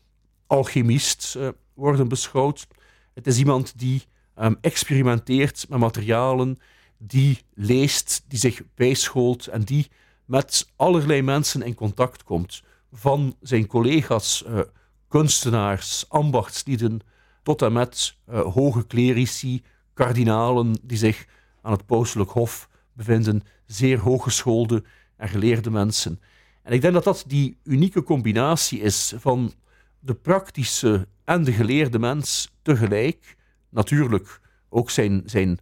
alchemist 0.47 1.39
worden 1.75 2.09
beschouwd. 2.09 2.67
Het 3.15 3.27
is 3.27 3.39
iemand 3.39 3.79
die 3.79 4.03
um, 4.41 4.57
experimenteert 4.61 5.67
met 5.69 5.79
materialen, 5.79 6.59
die 6.99 7.43
leest, 7.55 8.25
die 8.29 8.39
zich 8.39 8.63
bijschoolt 8.75 9.47
en 9.47 9.63
die 9.63 9.91
met 10.25 10.69
allerlei 10.77 11.23
mensen 11.23 11.63
in 11.63 11.75
contact 11.75 12.23
komt. 12.23 12.63
Van 12.93 13.37
zijn 13.41 13.67
collega's, 13.67 14.45
uh, 14.49 14.61
kunstenaars, 15.09 16.05
ambachtslieden, 16.09 17.01
tot 17.43 17.63
en 17.63 17.73
met 17.73 18.17
uh, 18.31 18.41
hoge 18.41 18.87
clerici, 18.87 19.63
kardinalen 19.95 20.79
die 20.83 20.99
zich 20.99 21.27
aan 21.63 21.73
het 21.73 21.87
pauselijk 21.87 22.31
hof 22.31 22.69
bevinden, 22.93 23.43
zeer 23.67 23.99
hooggeschoolde 23.99 24.85
en 25.17 25.29
geleerde 25.29 25.71
mensen. 25.71 26.21
En 26.63 26.73
ik 26.73 26.81
denk 26.81 26.95
dat 26.95 27.05
dat 27.05 27.25
die 27.27 27.59
unieke 27.63 28.03
combinatie 28.03 28.81
is 28.81 29.15
van 29.17 29.53
de 29.99 30.15
praktische 30.15 31.09
en 31.25 31.45
de 31.45 31.53
geleerde 31.53 31.99
mens 31.99 32.53
tegelijk. 32.63 33.37
Natuurlijk 33.69 34.41
ook 34.69 34.91
zijn, 34.91 35.23
zijn, 35.25 35.59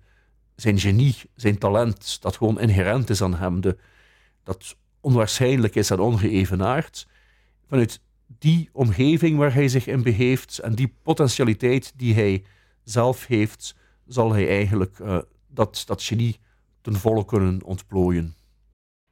zijn 0.57 0.79
genie, 0.79 1.15
zijn 1.35 1.59
talent, 1.59 2.23
dat 2.23 2.37
gewoon 2.37 2.61
inherent 2.61 3.11
is 3.11 3.23
aan 3.23 3.35
hem, 3.35 3.61
de, 3.61 3.77
dat 4.43 4.77
onwaarschijnlijk 5.01 5.75
is 5.75 5.91
en 5.91 6.01
ongeëvenaard. 6.01 7.07
Vanuit 7.69 8.01
die 8.39 8.69
omgeving 8.73 9.39
waar 9.39 9.55
hij 9.55 9.69
zich 9.69 9.87
in 9.87 10.03
begeeft 10.03 10.59
en 10.59 10.75
die 10.75 10.95
potentialiteit 11.03 11.93
die 11.97 12.15
hij 12.15 12.45
zelf 12.85 13.27
heeft, 13.27 13.75
zal 14.07 14.33
hij 14.33 14.49
eigenlijk 14.49 14.99
uh, 14.99 15.19
dat, 15.49 15.83
dat 15.87 16.03
genie 16.03 16.39
ten 16.81 16.95
volle 16.95 17.25
kunnen 17.25 17.63
ontplooien. 17.65 18.35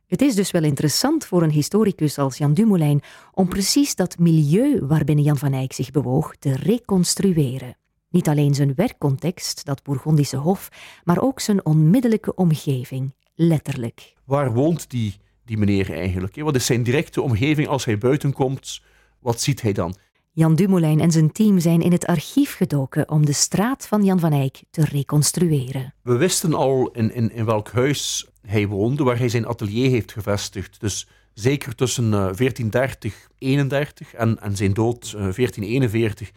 Het 0.06 0.22
is 0.22 0.34
dus 0.34 0.50
wel 0.50 0.62
interessant 0.62 1.24
voor 1.24 1.42
een 1.42 1.50
historicus 1.50 2.18
als 2.18 2.38
Jan 2.38 2.54
Dumoulin 2.54 3.02
om 3.32 3.48
precies 3.48 3.94
dat 3.94 4.18
milieu 4.18 4.86
waarbinnen 4.86 5.24
Jan 5.24 5.38
van 5.38 5.52
Eyck 5.52 5.72
zich 5.72 5.90
bewoog 5.90 6.36
te 6.36 6.56
reconstrueren. 6.56 7.76
Niet 8.14 8.28
alleen 8.28 8.54
zijn 8.54 8.74
werkcontext, 8.74 9.64
dat 9.64 9.82
Bourgondische 9.82 10.36
hof, 10.36 10.68
maar 11.04 11.22
ook 11.22 11.40
zijn 11.40 11.64
onmiddellijke 11.64 12.34
omgeving, 12.34 13.14
letterlijk. 13.34 14.14
Waar 14.24 14.52
woont 14.52 14.90
die, 14.90 15.16
die 15.44 15.58
meneer 15.58 15.92
eigenlijk? 15.92 16.40
Wat 16.40 16.54
is 16.54 16.66
zijn 16.66 16.82
directe 16.82 17.22
omgeving 17.22 17.68
als 17.68 17.84
hij 17.84 17.98
buiten 17.98 18.32
komt? 18.32 18.82
Wat 19.20 19.40
ziet 19.40 19.62
hij 19.62 19.72
dan? 19.72 19.94
Jan 20.32 20.54
Dumoulin 20.54 21.00
en 21.00 21.10
zijn 21.10 21.32
team 21.32 21.58
zijn 21.58 21.80
in 21.80 21.92
het 21.92 22.06
archief 22.06 22.56
gedoken 22.56 23.10
om 23.10 23.26
de 23.26 23.32
straat 23.32 23.86
van 23.86 24.04
Jan 24.04 24.20
van 24.20 24.32
Eyck 24.32 24.62
te 24.70 24.84
reconstrueren. 24.84 25.94
We 26.02 26.16
wisten 26.16 26.54
al 26.54 26.90
in, 26.90 27.14
in, 27.14 27.32
in 27.32 27.44
welk 27.44 27.70
huis 27.70 28.28
hij 28.46 28.68
woonde, 28.68 29.04
waar 29.04 29.18
hij 29.18 29.28
zijn 29.28 29.46
atelier 29.46 29.90
heeft 29.90 30.12
gevestigd. 30.12 30.80
Dus 30.80 31.08
zeker 31.32 31.74
tussen 31.74 32.10
1430, 32.10 33.12
eh, 33.14 33.48
31 33.48 34.14
en, 34.14 34.40
en 34.40 34.56
zijn 34.56 34.72
dood 34.72 35.10
1441 35.10 36.28
eh, 36.28 36.34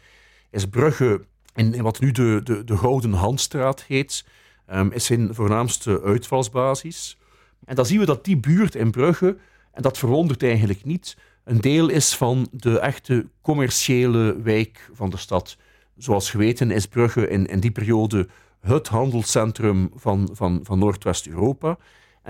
is 0.50 0.66
Brugge, 0.66 1.26
in, 1.58 1.82
wat 1.82 2.00
nu 2.00 2.12
de, 2.12 2.42
de, 2.44 2.64
de 2.64 2.78
Gouden 2.78 3.14
Handstraat 3.14 3.84
heet, 3.84 4.26
um, 4.74 4.92
is 4.92 5.06
zijn 5.06 5.36
voornaamste 5.36 6.02
uitvalsbasis. 6.02 7.18
En 7.66 7.76
dan 7.76 7.86
zien 7.86 8.00
we 8.00 8.06
dat 8.06 8.26
die 8.26 8.38
buurt 8.38 8.76
in 8.76 8.92
Brugge, 8.92 9.38
en 9.72 9.82
dat 9.82 9.98
verwondert 9.98 10.44
eigenlijk 10.44 10.86
niet, 10.86 11.18
een 11.44 11.62
deel 11.62 11.90
is 11.90 12.16
van 12.16 12.48
de 12.52 12.80
echte 12.80 13.26
commerciële 13.42 14.42
wijk 14.42 14.90
van 14.94 15.10
de 15.10 15.18
stad. 15.18 15.58
Zoals 15.98 16.30
geweten 16.30 16.72
is 16.72 16.86
Brugge 16.88 17.30
in, 17.30 17.46
in 17.46 17.60
die 17.60 17.72
periode 17.72 18.28
het 18.60 18.88
handelscentrum 18.88 19.92
van, 19.96 20.30
van, 20.34 20.60
van 20.64 20.80
Noordwest-Europa. 20.80 21.70
En 21.70 21.78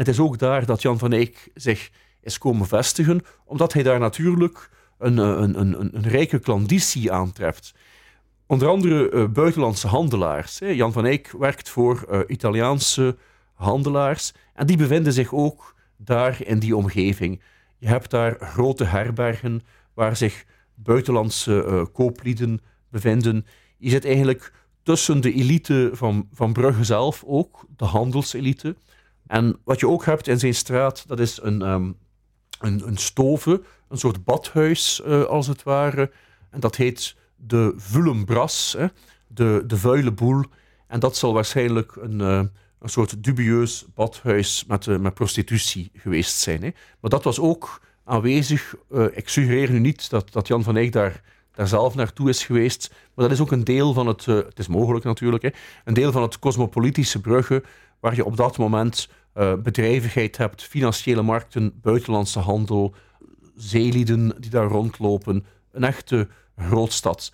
het 0.03 0.07
is 0.07 0.19
ook 0.19 0.37
daar 0.37 0.65
dat 0.65 0.81
Jan 0.81 0.97
van 0.97 1.11
Eyck 1.11 1.49
zich 1.53 1.89
is 2.21 2.37
komen 2.37 2.67
vestigen, 2.67 3.21
omdat 3.45 3.73
hij 3.73 3.83
daar 3.83 3.99
natuurlijk 3.99 4.69
een, 4.97 5.17
een, 5.17 5.59
een, 5.59 5.79
een, 5.79 5.95
een 5.95 6.07
rijke 6.07 6.39
klanditie 6.39 7.11
aantreft. 7.11 7.73
Onder 8.47 8.67
andere 8.67 9.11
uh, 9.11 9.27
buitenlandse 9.27 9.87
handelaars. 9.87 10.59
Hè. 10.59 10.67
Jan 10.67 10.91
van 10.91 11.05
Eyck 11.05 11.31
werkt 11.31 11.69
voor 11.69 12.05
uh, 12.11 12.19
Italiaanse 12.27 13.17
handelaars 13.53 14.33
en 14.53 14.67
die 14.67 14.77
bevinden 14.77 15.13
zich 15.13 15.33
ook 15.33 15.75
daar 15.97 16.41
in 16.41 16.59
die 16.59 16.75
omgeving. 16.75 17.41
Je 17.77 17.87
hebt 17.87 18.09
daar 18.09 18.37
grote 18.39 18.83
herbergen 18.83 19.61
waar 19.93 20.15
zich 20.15 20.45
buitenlandse 20.75 21.65
uh, 21.65 21.85
kooplieden 21.93 22.61
bevinden. 22.89 23.45
Je 23.77 23.89
zit 23.89 24.05
eigenlijk 24.05 24.53
tussen 24.83 25.21
de 25.21 25.33
elite 25.33 25.89
van, 25.93 26.27
van 26.31 26.53
Brugge 26.53 26.83
zelf 26.83 27.23
ook, 27.25 27.65
de 27.77 27.85
handelselite. 27.85 28.75
En 29.25 29.59
wat 29.63 29.79
je 29.79 29.87
ook 29.87 30.05
hebt 30.05 30.27
in 30.27 30.39
zijn 30.39 30.55
straat, 30.55 31.07
dat 31.07 31.19
is 31.19 31.39
een, 31.41 31.61
um, 31.61 31.97
een, 32.59 32.87
een 32.87 32.97
stoven, 32.97 33.63
een 33.89 33.97
soort 33.97 34.23
badhuis 34.23 35.03
als 35.03 35.47
het 35.47 35.63
ware. 35.63 36.11
En 36.49 36.59
dat 36.59 36.75
heet 36.75 37.15
de 37.37 37.73
Vullembras, 37.77 38.75
hè, 38.77 38.87
de, 39.27 39.63
de 39.67 39.77
vuile 39.77 40.11
boel. 40.11 40.43
En 40.87 40.99
dat 40.99 41.17
zal 41.17 41.33
waarschijnlijk 41.33 41.95
een, 41.95 42.19
uh, 42.19 42.41
een 42.79 42.89
soort 42.89 43.23
dubieus 43.23 43.85
badhuis 43.95 44.65
met, 44.67 44.85
uh, 44.85 44.97
met 44.97 45.13
prostitutie 45.13 45.91
geweest 45.93 46.37
zijn. 46.37 46.63
Hè. 46.63 46.69
Maar 46.99 47.09
dat 47.09 47.23
was 47.23 47.39
ook 47.39 47.81
aanwezig. 48.03 48.75
ik 49.11 49.29
suggereer 49.29 49.71
nu 49.71 49.79
niet 49.79 50.09
dat, 50.09 50.31
dat 50.31 50.47
Jan 50.47 50.63
van 50.63 50.77
Eyck 50.77 50.91
daar 50.91 51.21
daar 51.57 51.67
zelf 51.67 51.95
naartoe 51.95 52.29
is 52.29 52.45
geweest. 52.45 52.89
Maar 53.13 53.25
dat 53.27 53.33
is 53.33 53.41
ook 53.41 53.51
een 53.51 53.63
deel 53.63 53.93
van 53.93 54.07
het, 54.07 54.25
uh, 54.25 54.35
het 54.35 54.59
is 54.59 54.67
mogelijk 54.67 55.05
natuurlijk, 55.05 55.43
hè, 55.43 55.49
een 55.85 55.93
deel 55.93 56.11
van 56.11 56.21
het 56.21 56.39
cosmopolitische 56.39 57.21
Brugge, 57.21 57.63
waar 57.99 58.15
je 58.15 58.25
op 58.25 58.37
dat 58.37 58.57
moment 58.57 59.09
uh, 59.37 59.53
bedrijvigheid 59.53 60.37
hebt, 60.37 60.63
financiële 60.63 61.21
markten, 61.21 61.79
buitenlandse 61.81 62.39
handel, 62.39 62.93
zeelieden 63.55 64.35
die 64.39 64.49
daar 64.49 64.67
rondlopen. 64.67 65.45
Een 65.71 65.83
echte 65.83 66.27
grootstad. 66.57 67.31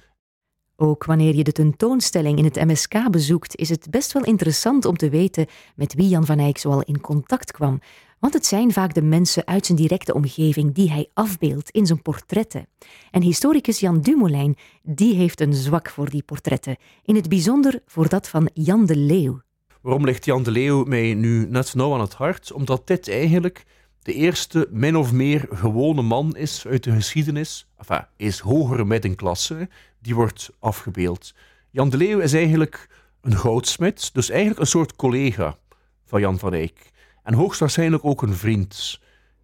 Ook 0.75 1.05
wanneer 1.05 1.35
je 1.35 1.43
de 1.43 1.51
tentoonstelling 1.51 2.37
in 2.37 2.43
het 2.43 2.55
MSK 2.55 3.11
bezoekt, 3.11 3.55
is 3.55 3.69
het 3.69 3.87
best 3.89 4.11
wel 4.11 4.23
interessant 4.23 4.85
om 4.85 4.97
te 4.97 5.09
weten 5.09 5.45
met 5.75 5.93
wie 5.93 6.07
Jan 6.07 6.25
van 6.25 6.39
Eyck 6.39 6.57
zoal 6.57 6.81
in 6.81 7.01
contact 7.01 7.51
kwam. 7.51 7.79
Want 8.19 8.33
het 8.33 8.45
zijn 8.45 8.71
vaak 8.71 8.93
de 8.93 9.01
mensen 9.01 9.47
uit 9.47 9.65
zijn 9.65 9.77
directe 9.77 10.13
omgeving 10.13 10.73
die 10.73 10.91
hij 10.91 11.09
afbeeldt 11.13 11.69
in 11.69 11.85
zijn 11.85 12.01
portretten. 12.01 12.67
En 13.11 13.21
historicus 13.21 13.79
Jan 13.79 14.01
Dumoulin, 14.01 14.57
die 14.83 15.15
heeft 15.15 15.41
een 15.41 15.53
zwak 15.53 15.89
voor 15.89 16.09
die 16.09 16.23
portretten. 16.23 16.77
In 17.03 17.15
het 17.15 17.29
bijzonder 17.29 17.81
voor 17.85 18.09
dat 18.09 18.29
van 18.29 18.49
Jan 18.53 18.85
de 18.85 18.95
Leeuw. 18.95 19.41
Waarom 19.81 20.05
ligt 20.05 20.25
Jan 20.25 20.43
de 20.43 20.51
Leeuw 20.51 20.83
mij 20.83 21.13
nu 21.13 21.47
net 21.49 21.73
nauw 21.73 21.93
aan 21.93 21.99
het 21.99 22.13
hart? 22.13 22.51
Omdat 22.51 22.87
dit 22.87 23.09
eigenlijk 23.09 23.63
de 24.03 24.13
eerste 24.13 24.67
min 24.71 24.95
of 24.95 25.11
meer 25.11 25.47
gewone 25.49 26.01
man 26.01 26.35
is 26.35 26.67
uit 26.67 26.83
de 26.83 26.91
geschiedenis. 26.91 27.67
Enfin, 27.77 28.05
is 28.17 28.39
hogere 28.39 28.85
middenklasse, 28.85 29.69
die 29.99 30.15
wordt 30.15 30.49
afgebeeld. 30.59 31.33
Jan 31.69 31.89
de 31.89 31.97
Leeuw 31.97 32.19
is 32.19 32.33
eigenlijk 32.33 32.89
een 33.21 33.37
goudsmid, 33.37 34.09
dus 34.13 34.29
eigenlijk 34.29 34.59
een 34.59 34.67
soort 34.67 34.95
collega 34.95 35.57
van 36.05 36.19
Jan 36.19 36.39
van 36.39 36.53
Eyck. 36.53 36.91
En 37.23 37.33
hoogstwaarschijnlijk 37.33 38.05
ook 38.05 38.21
een 38.21 38.33
vriend. 38.33 38.99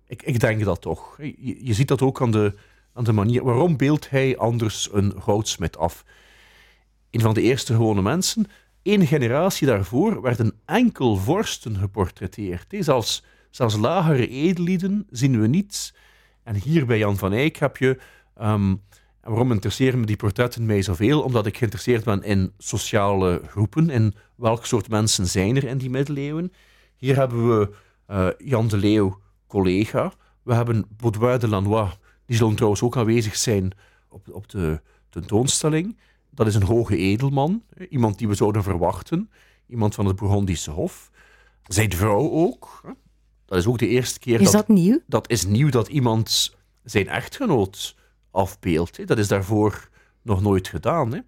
Ik, 0.08 0.24
ik 0.24 0.40
denk 0.40 0.64
dat 0.64 0.82
toch. 0.82 1.18
Je, 1.38 1.74
ziet 1.74 1.88
dat 1.88 2.02
ook 2.02 2.22
aan 2.22 2.32
de, 2.32 2.54
aan 2.94 3.04
de 3.04 3.12
manier 3.12 3.44
waarom 3.44 3.78
beeldt 3.78 4.10
hij 4.10 4.38
anders 4.38 4.90
een 4.92 5.14
goudsmit 5.22 5.78
af. 5.78 6.06
Een 7.12 7.22
van 7.22 7.34
de 7.34 7.42
eerste 7.42 7.74
gewone 7.74 8.02
mensen, 8.02 8.48
één 8.82 9.08
generatie 9.08 9.68
daarvoor, 9.68 10.22
werden 10.22 10.54
enkel 10.66 11.16
vorsten 11.16 11.76
geportretteerd. 11.76 12.76
Zelfs, 12.80 13.24
zelfs 13.50 13.76
lagere 13.76 14.28
edellieden 14.28 15.08
zien 15.10 15.42
we 15.42 15.48
niet. 15.48 15.94
En 16.44 16.56
hier 16.56 16.86
bij 16.86 16.98
Jan 16.98 17.18
van 17.18 17.34
Eyck 17.34 17.58
heb 17.58 17.78
je 17.78 18.00
ehm, 18.36 18.76
waarom 19.22 19.52
interesseren 19.52 20.00
me 20.00 20.06
die 20.06 20.16
portretten 20.16 20.66
mij 20.66 20.82
zoveel? 20.82 21.22
Omdat 21.22 21.46
ik 21.46 21.58
geïnteresseerd 21.58 22.04
ben 22.04 22.24
in 22.24 22.54
sociale 22.58 23.42
groepen, 23.48 23.90
in 23.90 24.14
welk 24.36 24.66
soort 24.66 24.90
mensen 24.90 25.28
zijn 25.28 25.56
er 25.56 25.64
in 25.64 25.78
die 25.78 25.90
middeleeuwen. 25.90 26.52
Hier 26.96 27.16
hebben 27.16 27.60
we 27.60 27.72
uh, 28.10 28.28
Jan 28.38 28.68
de 28.68 28.78
Leeuw, 28.78 29.20
collega. 29.48 30.12
We 30.44 30.54
hebben 30.54 30.86
Baudouin 30.98 31.40
de 31.40 31.48
Lanois, 31.48 31.98
die 32.26 32.38
zullen 32.38 32.56
trouwens 32.56 32.82
ook 32.82 32.98
aanwezig 32.98 33.36
zijn 33.36 33.72
op, 34.10 34.30
op 34.32 34.50
de 34.50 34.82
tentoonstelling. 35.10 35.98
Dat 36.30 36.48
is 36.48 36.56
een 36.56 36.64
hoge 36.64 36.98
edelman, 36.98 37.64
iemand 37.90 38.18
die 38.18 38.28
we 38.28 38.36
zouden 38.36 38.64
verwachten, 38.64 39.30
iemand 39.68 39.96
van 39.96 40.06
het 40.06 40.16
Bourgondische 40.16 40.72
Hof. 40.72 41.12
Zijn 41.64 41.94
vrouw 41.94 42.32
ook. 42.32 42.82
Dat 43.50 43.58
is 43.58 43.68
ook 43.68 43.78
de 43.78 43.88
eerste 43.88 44.20
keer. 44.20 44.42
Is 44.42 44.52
dat, 44.52 44.68
dat 44.68 44.76
nieuw? 44.76 45.00
Dat 45.08 45.30
is 45.30 45.46
nieuw 45.46 45.70
dat 45.70 45.88
iemand 45.88 46.58
zijn 46.84 47.08
echtgenoot 47.08 47.96
afbeeldt. 48.32 49.08
Dat 49.08 49.18
is 49.18 49.28
daarvoor 49.28 49.90
nog 50.22 50.42
nooit 50.42 50.68
gedaan. 50.68 51.14
Hè. 51.14 51.20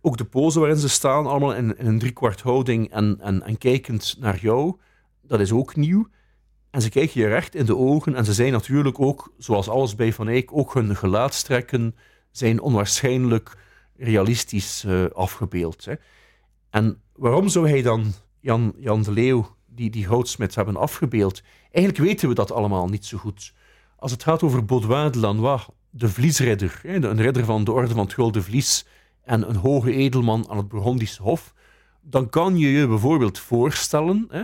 Ook 0.00 0.16
de 0.16 0.24
pose 0.24 0.58
waarin 0.58 0.78
ze 0.78 0.88
staan, 0.88 1.26
allemaal 1.26 1.54
in, 1.54 1.78
in 1.78 1.86
een 1.86 1.98
driekwart 1.98 2.40
houding 2.40 2.90
en, 2.90 3.16
en, 3.20 3.42
en 3.42 3.58
kijkend 3.58 4.16
naar 4.18 4.38
jou, 4.40 4.76
dat 5.22 5.40
is 5.40 5.52
ook 5.52 5.76
nieuw. 5.76 6.08
En 6.70 6.82
ze 6.82 6.88
kijken 6.88 7.20
je 7.20 7.26
recht 7.26 7.54
in 7.54 7.66
de 7.66 7.76
ogen 7.76 8.14
en 8.14 8.24
ze 8.24 8.32
zijn 8.32 8.52
natuurlijk 8.52 9.00
ook, 9.00 9.32
zoals 9.38 9.68
alles 9.68 9.94
bij 9.94 10.12
Van 10.12 10.28
Eyck, 10.28 10.52
ook 10.52 10.74
hun 10.74 10.96
gelaatstrekken 10.96 11.94
zijn 12.30 12.60
onwaarschijnlijk 12.60 13.56
realistisch 13.96 14.84
uh, 14.84 15.04
afgebeeld. 15.10 15.84
Hè. 15.84 15.94
En 16.70 17.00
waarom 17.12 17.48
zou 17.48 17.68
hij 17.68 17.82
dan 17.82 18.12
Jan, 18.40 18.74
Jan 18.78 19.02
de 19.02 19.12
Leeuw, 19.12 19.55
die, 19.76 19.90
die 19.90 20.06
houtsmid, 20.06 20.54
hebben 20.54 20.76
afgebeeld? 20.76 21.42
Eigenlijk 21.72 22.04
weten 22.04 22.28
we 22.28 22.34
dat 22.34 22.52
allemaal 22.52 22.88
niet 22.88 23.04
zo 23.04 23.18
goed. 23.18 23.52
Als 23.96 24.10
het 24.10 24.22
gaat 24.22 24.42
over 24.42 24.64
Baudouin 24.64 25.12
de 25.12 25.18
Lanois, 25.18 25.66
de 25.90 26.08
vliesridder, 26.08 26.80
een 26.82 27.22
ridder 27.22 27.44
van 27.44 27.64
de 27.64 27.72
orde 27.72 27.88
van 27.88 27.98
het 27.98 28.14
Gulden 28.14 28.42
Vlies 28.42 28.86
en 29.22 29.48
een 29.48 29.56
hoge 29.56 29.92
edelman 29.92 30.48
aan 30.48 30.56
het 30.56 30.68
Burgondische 30.68 31.22
Hof, 31.22 31.54
dan 32.00 32.28
kan 32.28 32.58
je 32.58 32.72
je 32.72 32.86
bijvoorbeeld 32.86 33.38
voorstellen, 33.38 34.26
hè, 34.30 34.42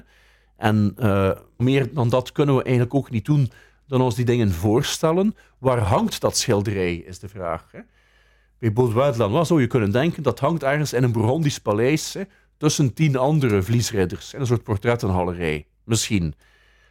en 0.56 0.94
uh, 0.98 1.30
meer 1.56 1.94
dan 1.94 2.08
dat 2.08 2.32
kunnen 2.32 2.56
we 2.56 2.62
eigenlijk 2.62 2.94
ook 2.94 3.10
niet 3.10 3.24
doen, 3.24 3.50
dan 3.86 4.00
ons 4.00 4.14
die 4.14 4.24
dingen 4.24 4.50
voorstellen. 4.50 5.34
Waar 5.58 5.78
hangt 5.78 6.20
dat 6.20 6.36
schilderij, 6.36 6.94
is 6.94 7.18
de 7.18 7.28
vraag. 7.28 7.68
Hè. 7.72 7.80
Bij 8.58 8.72
Baudouin 8.72 9.12
de 9.12 9.18
Lanois 9.18 9.48
zou 9.48 9.60
je 9.60 9.66
kunnen 9.66 9.92
denken, 9.92 10.22
dat 10.22 10.38
hangt 10.38 10.62
ergens 10.62 10.92
in 10.92 11.02
een 11.02 11.12
Burgondisch 11.12 11.58
paleis, 11.58 12.14
hè, 12.14 12.22
tussen 12.62 12.94
tien 12.94 13.16
andere 13.16 13.62
vliesridders, 13.62 14.32
een 14.32 14.46
soort 14.46 14.62
portrettenhalerij, 14.62 15.66
misschien. 15.84 16.34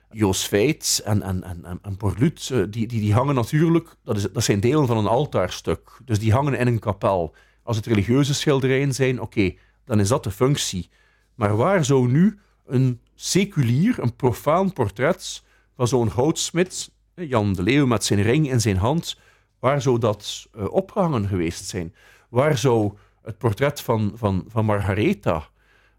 Joos 0.09 0.47
Veit 0.47 1.01
en, 1.05 1.21
en, 1.21 1.43
en, 1.43 1.79
en 1.81 1.97
Borlut, 1.97 2.49
eh, 2.51 2.57
die, 2.57 2.87
die, 2.87 2.87
die 2.87 3.13
hangen 3.13 3.35
natuurlijk, 3.35 3.95
dat, 4.03 4.17
is, 4.17 4.27
dat 4.31 4.43
zijn 4.43 4.59
delen 4.59 4.87
van 4.87 4.97
een 4.97 5.07
altaarstuk. 5.07 5.99
Dus 6.05 6.19
die 6.19 6.33
hangen 6.33 6.53
in 6.53 6.67
een 6.67 6.79
kapel. 6.79 7.35
Als 7.63 7.77
het 7.77 7.85
religieuze 7.85 8.33
schilderijen 8.33 8.93
zijn, 8.93 9.21
oké, 9.21 9.53
dan 9.85 9.99
is 9.99 10.07
dat 10.07 10.23
de 10.23 10.31
functie. 10.31 10.89
Maar 11.35 11.55
waar 11.55 11.85
zou 11.85 12.07
nu 12.07 12.39
een 12.65 13.01
seculier, 13.15 13.99
een 13.99 14.15
profaan 14.15 14.73
portret 14.73 15.43
van 15.75 15.87
zo'n 15.87 16.07
houtsmid, 16.07 16.91
Jan 17.15 17.53
de 17.53 17.63
Leeuw 17.63 17.85
met 17.85 18.03
zijn 18.03 18.21
ring 18.21 18.49
in 18.49 18.61
zijn 18.61 18.77
hand, 18.77 19.17
waar 19.59 19.81
zou 19.81 19.99
dat 19.99 20.47
uh, 20.57 20.73
opgehangen 20.73 21.27
geweest 21.27 21.65
zijn? 21.65 21.95
Waar 22.29 22.57
zou 22.57 22.93
het 23.21 23.37
portret 23.37 23.81
van, 23.81 24.11
van, 24.15 24.45
van 24.47 24.65
Margaretha 24.65 25.49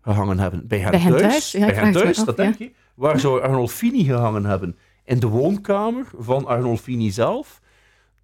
gehangen 0.03 0.39
hebben? 0.39 0.67
Bij 0.67 0.79
hen, 0.79 1.17
thuis? 1.17 1.53
bij 1.53 1.73
hen 1.73 1.93
thuis, 1.93 2.25
dat 2.25 2.37
denk 2.37 2.59
je? 2.59 2.73
Waar 2.95 3.21
zou 3.21 3.43
Arnolfini 3.43 4.05
gehangen 4.05 4.45
hebben? 4.45 4.77
In 5.05 5.19
de 5.19 5.27
woonkamer 5.27 6.07
van 6.19 6.47
Arnolfini 6.47 7.11
zelf 7.11 7.61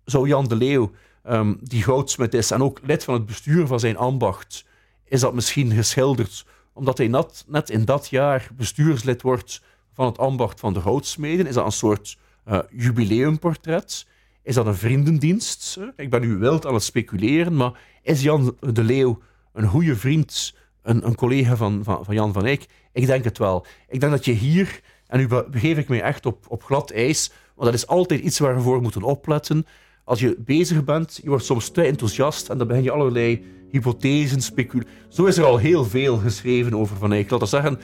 zou 0.05 0.29
Jan 0.29 0.49
de 0.49 0.57
Leeuw, 0.57 0.91
um, 1.29 1.59
die 1.63 1.83
goudsmit 1.83 2.35
is 2.35 2.51
en 2.51 2.63
ook 2.63 2.81
lid 2.83 3.05
van 3.05 3.15
het 3.15 3.27
bestuur 3.27 3.67
van 3.67 3.81
zijn 3.81 3.97
ambacht, 3.97 4.65
is 5.05 5.21
dat 5.21 5.35
misschien 5.35 5.73
geschilderd 5.73 6.47
omdat 6.73 6.99
hij 6.99 7.09
net, 7.09 7.45
net 7.47 7.71
in 7.71 7.85
dat 7.85 8.09
jaar 8.09 8.49
bestuurslid 8.57 9.23
wordt 9.23 9.63
van 9.93 10.07
het 10.07 10.19
ambacht 10.19 10.61
van 10.61 10.73
de 10.73 10.81
goudsmeden? 10.81 11.47
Is 11.47 11.55
dat 11.55 11.65
een 11.65 11.73
soort 11.73 12.19
uh, 12.49 12.59
jubileumportret? 12.71 14.07
Is 14.43 14.55
dat 14.55 14.67
een 14.67 14.75
vriendendienst? 14.75 15.79
Ik 15.97 16.11
ben 16.11 16.21
nu 16.21 16.37
wild 16.37 16.67
aan 16.67 16.75
het 16.75 16.83
speculeren, 16.83 17.57
maar 17.57 17.81
is 18.03 18.23
Jan 18.23 18.57
de 18.61 18.85
Leeuw 18.85 19.23
een 19.53 19.67
goede 19.67 19.97
vriend 19.97 20.55
een, 20.83 21.07
een 21.07 21.15
collega 21.15 21.57
van, 21.57 21.81
van, 21.85 22.05
van, 22.05 22.15
Jan 22.15 22.33
van 22.33 22.47
Eyck. 22.47 22.67
Ik 22.93 23.07
denk 23.07 23.25
het 23.25 23.39
wel. 23.39 23.67
Ik 23.89 24.01
denk 24.01 24.13
dat 24.13 24.25
je 24.25 24.33
hier, 24.33 24.81
en 25.07 25.19
nu 25.19 25.29
begeef 25.51 25.79
ik 25.79 25.89
mij 25.89 26.03
echt 26.03 26.27
op, 26.27 26.45
op 26.49 26.63
glad 26.63 26.91
ijs, 26.91 27.33
want 27.55 27.71
dat 27.71 27.81
is 27.81 27.87
altijd 27.87 28.21
iets 28.21 28.39
waar 28.39 28.55
we 28.55 28.61
voor 28.61 28.83
moeten 28.83 29.03
opletten. 29.03 29.67
Als 30.05 30.21
je 30.21 30.37
bezig 30.39 30.85
bent, 30.85 31.21
je 31.23 31.29
wordt 31.29 31.45
soms 31.45 31.69
te 31.69 31.83
enthousiast 31.83 32.49
en 32.49 32.59
dan 32.59 32.67
begin 32.67 32.83
je 32.83 32.91
allerlei 32.91 33.45
hypothesen, 33.71 34.41
speculaties. 34.43 34.93
Zo 35.09 35.25
is 35.25 35.37
er 35.37 35.45
al 35.45 35.57
heel 35.57 35.85
veel 35.85 36.17
geschreven 36.17 36.75
over 36.75 36.97
Van 36.97 37.13
Eyck. 37.13 37.31
Laat 37.31 37.49
zeggen, 37.49 37.79
90% 37.79 37.81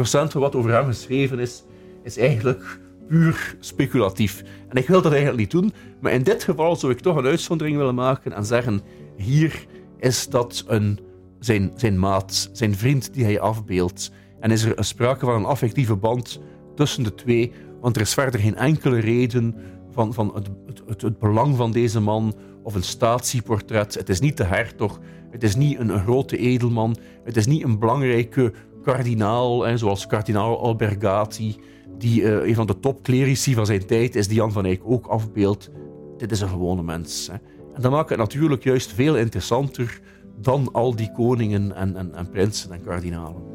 van 0.00 0.40
wat 0.40 0.56
over 0.56 0.72
hem 0.72 0.86
geschreven 0.86 1.38
is, 1.38 1.64
is 2.02 2.16
eigenlijk 2.16 2.80
puur 3.08 3.56
speculatief. 3.60 4.42
En 4.68 4.76
ik 4.76 4.86
wil 4.86 5.02
dat 5.02 5.12
eigenlijk 5.12 5.40
niet 5.40 5.50
doen, 5.50 5.72
maar 6.00 6.12
in 6.12 6.22
dit 6.22 6.44
geval 6.44 6.76
zou 6.76 6.92
ik 6.92 7.00
toch 7.00 7.16
een 7.16 7.26
uitzondering 7.26 7.76
willen 7.76 7.94
maken 7.94 8.32
en 8.32 8.44
zeggen: 8.44 8.80
hier 9.16 9.66
is 9.98 10.28
dat 10.28 10.64
een 10.66 10.98
zijn, 11.40 11.70
zijn 11.74 11.98
maat, 11.98 12.50
zijn 12.52 12.76
vriend 12.76 13.14
die 13.14 13.24
hij 13.24 13.40
afbeeldt. 13.40 14.10
En 14.40 14.50
is 14.50 14.64
er 14.64 14.84
sprake 14.84 15.24
van 15.24 15.34
een 15.34 15.44
affectieve 15.44 15.96
band 15.96 16.40
tussen 16.74 17.02
de 17.02 17.14
twee, 17.14 17.52
want 17.80 17.96
er 17.96 18.02
is 18.02 18.14
verder 18.14 18.40
geen 18.40 18.56
enkele 18.56 18.98
reden 18.98 19.54
van, 19.90 20.14
van 20.14 20.30
het, 20.34 20.48
het, 20.86 21.02
het, 21.02 21.18
belang 21.18 21.56
van 21.56 21.72
deze 21.72 22.00
man 22.00 22.34
of 22.62 22.74
een 22.74 22.82
statieportret. 22.82 23.94
Het 23.94 24.08
is 24.08 24.20
niet 24.20 24.36
de 24.36 24.44
hertog, 24.44 25.00
het 25.30 25.42
is 25.42 25.56
niet 25.56 25.78
een, 25.78 25.98
grote 25.98 26.36
edelman, 26.36 26.96
het 27.24 27.36
is 27.36 27.46
niet 27.46 27.64
een 27.64 27.78
belangrijke 27.78 28.52
kardinaal, 28.82 29.62
hè, 29.64 29.76
zoals 29.76 30.06
kardinaal 30.06 30.60
Albergati, 30.60 31.56
die 31.98 32.22
uh, 32.22 32.46
een 32.46 32.54
van 32.54 32.66
de 32.66 32.80
topclerici 32.80 33.54
van 33.54 33.66
zijn 33.66 33.86
tijd 33.86 34.16
is, 34.16 34.28
die 34.28 34.36
Jan 34.36 34.52
van 34.52 34.64
Eyck 34.64 34.82
ook 34.84 35.06
afbeeldt. 35.06 35.70
Dit 36.16 36.30
is 36.30 36.40
een 36.40 36.48
gewone 36.48 36.82
mens. 36.82 37.26
Hè. 37.26 37.34
En 37.74 37.82
dat 37.82 37.92
maakt 37.92 38.08
het 38.08 38.18
natuurlijk 38.18 38.64
juist 38.64 38.92
veel 38.92 39.16
interessanter 39.16 40.00
dan 40.40 40.72
al 40.72 40.96
die 40.96 41.12
koningen 41.12 41.74
en, 41.76 41.96
en, 41.96 42.14
en 42.14 42.30
prinsen 42.30 42.72
en 42.72 42.82
kardinalen. 42.82 43.48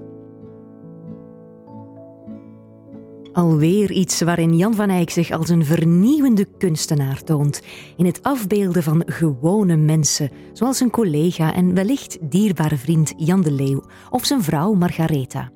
Alweer 3.34 3.92
iets 3.92 4.22
waarin 4.22 4.58
Jan 4.58 4.76
van 4.76 4.90
Eyck 4.90 5.10
zich 5.10 5.32
als 5.32 5.50
een 5.50 5.66
vernieuwende 5.66 6.46
kunstenaar 6.58 7.24
toont. 7.24 7.62
In 7.98 8.06
het 8.06 8.24
afbeelden 8.24 8.84
van 8.84 9.04
gewone 9.06 9.76
mensen, 9.76 10.32
zoals 10.54 10.78
zijn 10.78 10.90
collega 10.90 11.54
en 11.54 11.74
wellicht 11.74 12.18
dierbare 12.22 12.78
vriend 12.78 13.14
Jan 13.18 13.42
de 13.42 13.52
Leeuw 13.52 13.84
of 14.10 14.26
zijn 14.26 14.44
vrouw 14.44 14.74
Margaretha. 14.74 15.52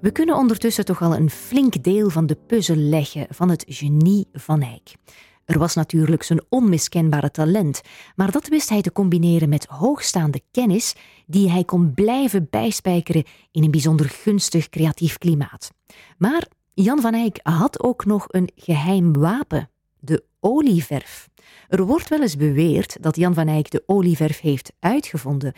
We 0.00 0.10
kunnen 0.10 0.36
ondertussen 0.36 0.84
toch 0.84 1.02
al 1.02 1.16
een 1.16 1.30
flink 1.30 1.82
deel 1.82 2.10
van 2.10 2.26
de 2.26 2.38
puzzel 2.46 2.76
leggen 2.76 3.26
van 3.30 3.50
het 3.50 3.64
genie 3.68 4.26
van 4.32 4.62
Eyck. 4.62 4.94
Er 5.44 5.58
was 5.58 5.74
natuurlijk 5.74 6.22
zijn 6.22 6.44
onmiskenbare 6.48 7.30
talent, 7.30 7.80
maar 8.16 8.30
dat 8.30 8.48
wist 8.48 8.68
hij 8.68 8.82
te 8.82 8.92
combineren 8.92 9.48
met 9.48 9.66
hoogstaande 9.66 10.40
kennis 10.50 10.94
die 11.26 11.50
hij 11.50 11.64
kon 11.64 11.94
blijven 11.94 12.46
bijspijkeren 12.50 13.24
in 13.50 13.64
een 13.64 13.70
bijzonder 13.70 14.08
gunstig 14.08 14.68
creatief 14.68 15.18
klimaat. 15.18 15.70
Maar 16.18 16.48
Jan 16.74 17.00
van 17.00 17.14
Eyck 17.14 17.40
had 17.42 17.82
ook 17.82 18.04
nog 18.04 18.24
een 18.28 18.50
geheim 18.54 19.12
wapen, 19.12 19.70
de 19.98 20.24
olieverf. 20.40 21.28
Er 21.68 21.86
wordt 21.86 22.08
wel 22.08 22.20
eens 22.20 22.36
beweerd 22.36 23.02
dat 23.02 23.16
Jan 23.16 23.34
van 23.34 23.48
Eyck 23.48 23.70
de 23.70 23.82
olieverf 23.86 24.40
heeft 24.40 24.72
uitgevonden. 24.78 25.52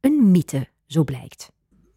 Een 0.00 0.30
mythe, 0.30 0.68
zo 0.86 1.04
blijkt. 1.04 1.50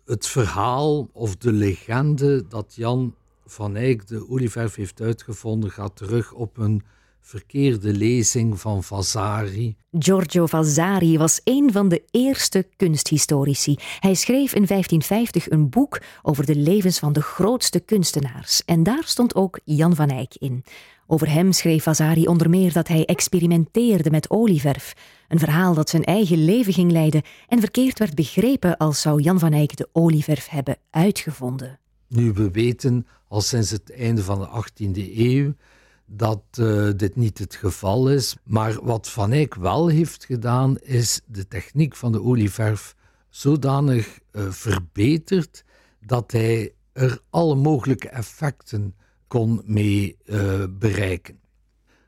Het 0.05 0.27
verhaal 0.27 1.09
of 1.13 1.35
de 1.35 1.51
legende 1.51 2.47
dat 2.47 2.75
Jan 2.75 3.15
van 3.45 3.75
Eyck 3.75 4.07
de 4.07 4.29
olieverf 4.29 4.75
heeft 4.75 5.01
uitgevonden 5.01 5.71
gaat 5.71 5.95
terug 5.95 6.33
op 6.33 6.57
een 6.57 6.83
verkeerde 7.25 7.93
lezing 7.93 8.59
van 8.59 8.83
Vasari. 8.83 9.75
Giorgio 9.91 10.45
Vasari 10.45 11.17
was 11.17 11.41
een 11.43 11.71
van 11.71 11.89
de 11.89 12.03
eerste 12.11 12.67
kunsthistorici. 12.75 13.75
Hij 13.99 14.13
schreef 14.13 14.53
in 14.53 14.65
1550 14.65 15.49
een 15.49 15.69
boek 15.69 16.01
over 16.21 16.45
de 16.45 16.55
levens 16.55 16.99
van 16.99 17.13
de 17.13 17.21
grootste 17.21 17.79
kunstenaars. 17.79 18.65
En 18.65 18.83
daar 18.83 19.03
stond 19.03 19.35
ook 19.35 19.59
Jan 19.63 19.95
van 19.95 20.09
Eyck 20.09 20.35
in. 20.37 20.63
Over 21.07 21.29
hem 21.31 21.51
schreef 21.51 21.83
Vasari 21.83 22.27
onder 22.27 22.49
meer 22.49 22.73
dat 22.73 22.87
hij 22.87 23.05
experimenteerde 23.05 24.09
met 24.09 24.29
olieverf. 24.29 24.93
Een 25.27 25.39
verhaal 25.39 25.73
dat 25.73 25.89
zijn 25.89 26.03
eigen 26.03 26.45
leven 26.45 26.73
ging 26.73 26.91
leiden 26.91 27.21
en 27.47 27.59
verkeerd 27.59 27.99
werd 27.99 28.15
begrepen 28.15 28.77
als 28.77 29.01
zou 29.01 29.21
Jan 29.21 29.39
van 29.39 29.53
Eyck 29.53 29.75
de 29.75 29.89
olieverf 29.91 30.47
hebben 30.47 30.77
uitgevonden. 30.89 31.79
Nu 32.07 32.31
we 32.31 32.51
weten 32.51 33.07
al 33.27 33.41
sinds 33.41 33.69
het 33.71 33.91
einde 33.91 34.23
van 34.23 34.39
de 34.39 34.47
18e 34.47 35.17
eeuw 35.17 35.53
dat 36.15 36.43
uh, 36.59 36.89
dit 36.95 37.15
niet 37.15 37.37
het 37.37 37.55
geval 37.55 38.09
is. 38.09 38.35
Maar 38.43 38.83
wat 38.83 39.09
Van 39.09 39.31
Eyck 39.31 39.55
wel 39.55 39.87
heeft 39.87 40.25
gedaan, 40.25 40.77
is 40.77 41.21
de 41.25 41.47
techniek 41.47 41.95
van 41.95 42.11
de 42.11 42.21
olieverf 42.21 42.95
zodanig 43.29 44.19
uh, 44.31 44.49
verbeterd 44.49 45.63
dat 45.99 46.31
hij 46.31 46.73
er 46.91 47.21
alle 47.29 47.55
mogelijke 47.55 48.09
effecten 48.09 48.95
kon 49.27 49.61
mee 49.65 50.17
uh, 50.25 50.63
bereiken. 50.69 51.39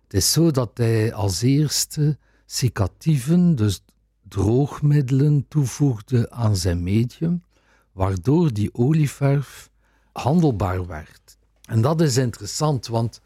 Het 0.03 0.13
is 0.13 0.31
zo 0.31 0.51
dat 0.51 0.71
hij 0.73 1.13
als 1.13 1.41
eerste 1.41 2.17
cicatieven, 2.45 3.55
dus 3.55 3.83
droogmiddelen, 4.27 5.45
toevoegde 5.47 6.31
aan 6.31 6.55
zijn 6.55 6.83
medium, 6.83 7.43
waardoor 7.91 8.53
die 8.53 8.73
olieverf 8.73 9.69
handelbaar 10.11 10.87
werd. 10.87 11.37
En 11.61 11.81
dat 11.81 12.01
is 12.01 12.17
interessant, 12.17 12.87
want 12.87 13.21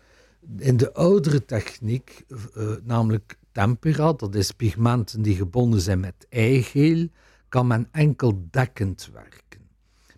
in 0.58 0.78
de 0.78 0.94
oudere 0.94 1.46
techniek, 1.46 2.26
uh, 2.58 2.72
namelijk 2.84 3.38
tempera, 3.52 4.14
dat 4.14 4.36
is 4.36 4.52
pigmenten 4.52 5.22
die 5.22 5.36
gebonden 5.36 5.82
zijn 5.82 6.00
met 6.00 6.28
eigeel, 6.30 7.08
kan 7.50 7.68
men 7.68 7.88
enkel 7.92 8.48
dekkend 8.52 9.10
werken. 9.14 9.62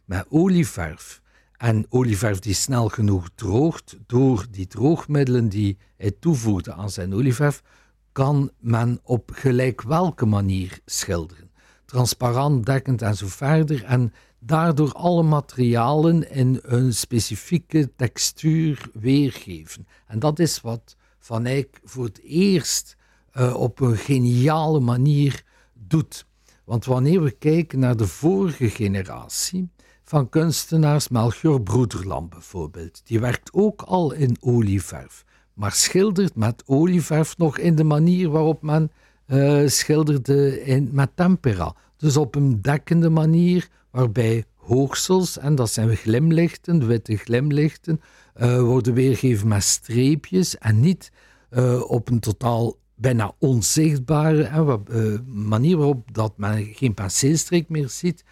Met 0.06 0.26
olieverf 0.30 1.22
en 1.58 1.86
olieverf 1.89 2.39
die 2.39 2.54
snel 2.54 2.89
genoeg 2.89 3.30
droogt, 3.36 3.98
door 4.06 4.46
die 4.52 4.67
droogmiddelen 4.67 5.50
die 5.50 5.78
hij 5.98 6.12
toevoegde 6.20 6.74
aan 6.74 6.89
zijn 6.89 7.13
olieverf, 7.13 7.63
kan 8.12 8.52
men 8.60 9.00
op 9.04 9.32
gelijk 9.34 9.82
welke 9.82 10.26
manier 10.26 10.80
schilderen. 10.86 11.52
Transparant, 11.86 12.65
dekkend 12.65 13.02
en 13.02 13.15
zo 13.15 13.28
verder. 13.28 13.84
En 13.84 14.13
daardoor 14.43 14.93
alle 14.93 15.23
materialen 15.23 16.32
in 16.32 16.60
een 16.62 16.93
specifieke 16.93 17.91
textuur 17.95 18.89
weergeven. 18.93 19.88
En 20.08 20.19
dat 20.19 20.39
is 20.39 20.62
wat 20.62 20.95
Van 21.19 21.45
Eyck 21.45 21.80
voor 21.84 22.06
het 22.06 22.21
eerst 22.23 22.97
uh, 23.34 23.56
op 23.56 23.80
een 23.80 23.97
geniale 23.97 24.80
manier 24.80 25.43
doet. 25.73 26.25
Want 26.63 26.86
wanneer 26.86 27.23
we 27.23 27.32
kijken 27.32 27.80
naar 27.80 27.97
de 27.97 28.08
vorige 28.08 28.69
generatie 28.69 29.69
van 30.04 30.30
kunstenaars, 30.30 31.10
Melchior 31.10 31.62
Broederland 31.62 32.30
bijvoorbeeld, 32.30 33.01
die 33.04 33.19
werkt 33.19 33.54
ook 33.54 33.82
al 33.82 34.12
in 34.12 34.38
olieverf, 34.39 35.25
maar 35.54 35.71
schildert 35.71 36.36
met 36.36 36.63
olieverf 36.65 37.38
nog 37.38 37.58
in 37.58 37.75
de 37.75 37.84
manier 37.84 38.30
waarop 38.30 38.62
men 38.62 38.91
uh, 39.27 39.67
schilderde 39.67 40.63
in, 40.63 40.89
met 40.91 41.10
tempera. 41.15 41.75
Dus 41.97 42.17
op 42.17 42.36
een 42.36 42.62
dekkende 42.62 43.10
manier, 43.10 43.69
waarbij 43.91 44.45
hoogsels, 44.56 45.38
en 45.38 45.56
dat 45.56 45.69
zijn 45.69 45.95
glimlichten, 45.95 46.88
witte 46.88 47.17
glimlichten, 47.17 48.01
uh, 48.41 48.62
worden 48.62 48.93
weergegeven 48.93 49.47
met 49.47 49.63
streepjes 49.63 50.58
en 50.58 50.80
niet 50.80 51.12
uh, 51.51 51.82
op 51.89 52.10
een 52.10 52.19
totaal 52.19 52.80
bijna 52.95 53.32
onzichtbare 53.39 54.49
uh, 54.91 55.19
manier 55.25 55.77
waarop 55.77 56.13
dat 56.13 56.38
men 56.38 56.65
geen 56.73 56.93
penseelstreek 56.93 57.69
meer 57.69 57.89
ziet. 57.89 58.23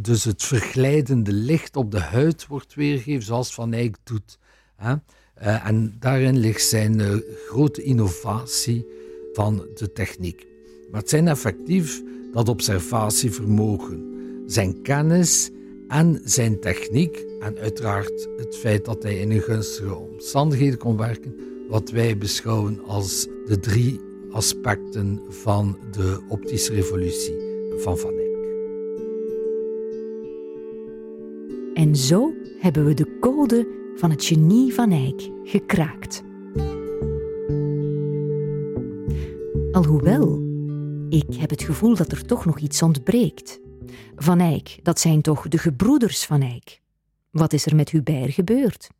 dus 0.00 0.24
het 0.24 0.42
verglijdende 0.42 1.32
licht 1.32 1.76
op 1.76 1.90
de 1.90 2.00
huid 2.00 2.46
wordt 2.46 2.74
weergegeven 2.74 3.22
zoals 3.22 3.54
Van 3.54 3.72
Eyck 3.72 3.96
doet. 4.04 4.38
Hè. 4.76 4.94
en 5.34 5.96
daarin 5.98 6.38
ligt 6.38 6.62
zijn 6.68 7.22
grote 7.46 7.82
innovatie 7.82 8.86
van 9.32 9.66
de 9.74 9.92
techniek. 9.92 10.46
Maar 10.90 11.00
het 11.00 11.10
zijn 11.10 11.28
effectief 11.28 12.02
dat 12.32 12.48
observatievermogen, 12.48 14.11
zijn 14.52 14.82
kennis 14.82 15.50
en 15.88 16.20
zijn 16.24 16.60
techniek 16.60 17.26
en 17.40 17.58
uiteraard 17.58 18.28
het 18.36 18.56
feit 18.56 18.84
dat 18.84 19.02
hij 19.02 19.18
in 19.18 19.30
een 19.30 19.40
gunstige 19.40 19.94
omstandigheden 19.96 20.78
kon 20.78 20.96
werken, 20.96 21.34
wat 21.68 21.90
wij 21.90 22.18
beschouwen 22.18 22.84
als 22.84 23.26
de 23.46 23.60
drie 23.60 24.00
aspecten 24.30 25.20
van 25.28 25.78
de 25.90 26.20
optische 26.28 26.74
revolutie 26.74 27.34
van 27.76 27.98
Van 27.98 28.10
Eyck. 28.10 28.30
En 31.74 31.96
zo 31.96 32.32
hebben 32.58 32.84
we 32.84 32.94
de 32.94 33.18
code 33.20 33.66
van 33.96 34.10
het 34.10 34.24
genie 34.24 34.74
van 34.74 34.90
Eyck 34.90 35.30
gekraakt. 35.44 36.22
Alhoewel, 39.72 40.42
ik 41.08 41.34
heb 41.34 41.50
het 41.50 41.62
gevoel 41.62 41.96
dat 41.96 42.12
er 42.12 42.24
toch 42.24 42.44
nog 42.44 42.58
iets 42.58 42.82
ontbreekt. 42.82 43.61
Van 44.22 44.40
Eyck, 44.40 44.78
dat 44.82 45.00
zijn 45.00 45.22
toch 45.22 45.48
de 45.48 45.58
gebroeders 45.58 46.24
van 46.24 46.42
Eyck? 46.42 46.80
Wat 47.30 47.52
is 47.52 47.66
er 47.66 47.76
met 47.76 47.90
Hubert 47.90 48.34
gebeurd? 48.34 48.90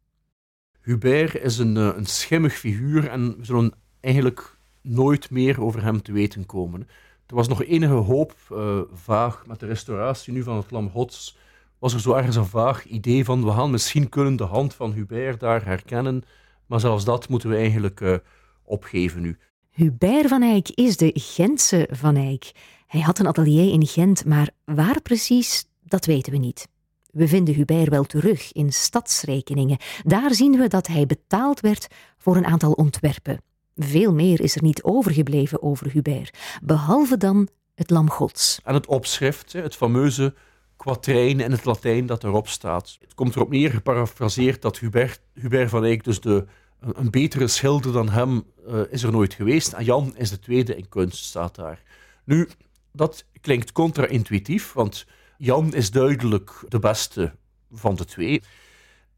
Hubert 0.81 1.35
is 1.35 1.59
een, 1.59 1.77
eh, 1.77 1.91
een 1.97 2.07
schimmig 2.07 2.55
figuur 2.55 3.09
en 3.09 3.37
we 3.39 3.45
zullen 3.45 3.73
eigenlijk 4.01 4.59
nooit 4.81 5.31
meer 5.31 5.63
over 5.63 5.83
hem 5.83 6.03
te 6.03 6.13
weten 6.13 6.47
komen. 6.47 6.81
Er 7.27 7.35
was 7.35 7.49
nog 7.49 7.63
enige 7.63 7.93
hoop, 7.93 8.35
uh, 8.53 8.81
vaag, 8.93 9.47
met 9.47 9.61
de 9.61 9.67
restauratie 9.67 10.33
nu 10.33 10.43
van 10.43 10.57
het 10.57 10.71
Lam 10.71 10.91
Gods, 10.91 11.37
was 11.79 11.95
er 11.95 12.01
zo 12.01 12.15
ergens 12.15 12.37
een 12.37 12.47
vaag 12.47 12.85
idee 12.85 13.25
van 13.25 13.45
we 13.45 13.51
gaan 13.51 13.71
misschien 13.71 14.09
kunnen 14.09 14.37
de 14.37 14.45
hand 14.45 14.75
van 14.75 14.93
Hubert 14.93 15.41
daar 15.41 15.65
herkennen, 15.65 16.23
maar 16.67 16.81
zelfs 16.81 17.05
dat 17.05 17.29
moeten 17.29 17.49
we 17.49 17.57
eigenlijk 17.57 18.01
uh, 18.01 18.17
opgeven 18.63 19.21
nu. 19.21 19.39
Hubert 19.71 20.29
van 20.29 20.43
Eyck 20.43 20.69
is 20.69 20.97
de 20.97 21.11
Gentse 21.15 21.89
van 21.91 22.17
Eyck. 22.17 22.53
Hij 22.93 23.01
had 23.01 23.19
een 23.19 23.27
atelier 23.27 23.73
in 23.73 23.87
Gent, 23.87 24.25
maar 24.25 24.51
waar 24.65 25.03
precies, 25.03 25.65
dat 25.83 26.07
weten 26.07 26.33
we 26.33 26.39
niet. 26.39 26.69
We 27.11 27.29
vinden 27.29 27.55
Hubert 27.55 27.89
wel 27.89 28.05
terug 28.05 28.53
in 28.53 28.73
stadsrekeningen. 28.73 29.79
Daar 30.03 30.35
zien 30.35 30.59
we 30.59 30.69
dat 30.69 30.87
hij 30.87 31.07
betaald 31.07 31.61
werd 31.61 31.87
voor 32.19 32.37
een 32.37 32.47
aantal 32.47 32.73
ontwerpen. 32.73 33.43
Veel 33.77 34.13
meer 34.13 34.41
is 34.41 34.57
er 34.57 34.63
niet 34.63 34.83
overgebleven 34.83 35.63
over 35.63 35.91
Hubert, 35.91 36.39
behalve 36.63 37.17
dan 37.17 37.49
het 37.75 37.91
Lam 37.91 38.11
Gods. 38.11 38.61
En 38.65 38.75
het 38.75 38.87
opschrift, 38.87 39.53
het 39.53 39.77
fameuze 39.77 40.35
kwatrijn 40.77 41.41
in 41.41 41.51
het 41.51 41.65
Latijn 41.65 42.07
dat 42.07 42.25
erop 42.25 42.49
staat. 42.49 42.97
Het 43.01 43.15
komt 43.15 43.37
erop 43.37 43.51
neer, 43.51 43.71
geparafraseerd, 43.71 44.63
dat 44.63 44.79
Hubert, 44.79 45.21
Hubert 45.35 45.71
van 45.71 45.85
Eyck 45.85 46.05
dus 46.05 46.21
de, 46.21 46.45
een 46.81 47.11
betere 47.11 47.49
schilder 47.49 47.93
dan 47.93 48.09
hem 48.09 48.45
uh, 48.69 48.81
is 48.91 49.03
er 49.03 49.13
nooit 49.13 49.35
geweest. 49.35 49.73
En 49.73 49.85
Jan 49.85 50.17
is 50.17 50.31
de 50.31 50.39
tweede 50.39 50.77
in 50.77 50.89
kunst, 50.89 51.25
staat 51.25 51.55
daar. 51.55 51.83
Nu, 52.25 52.49
dat 52.93 53.25
klinkt 53.41 53.73
contra-intuïtief, 53.73 54.73
want 54.73 55.07
Jan 55.39 55.75
is 55.75 55.91
duidelijk 55.91 56.65
de 56.69 56.79
beste 56.79 57.35
van 57.71 57.95
de 57.95 58.05
twee. 58.05 58.43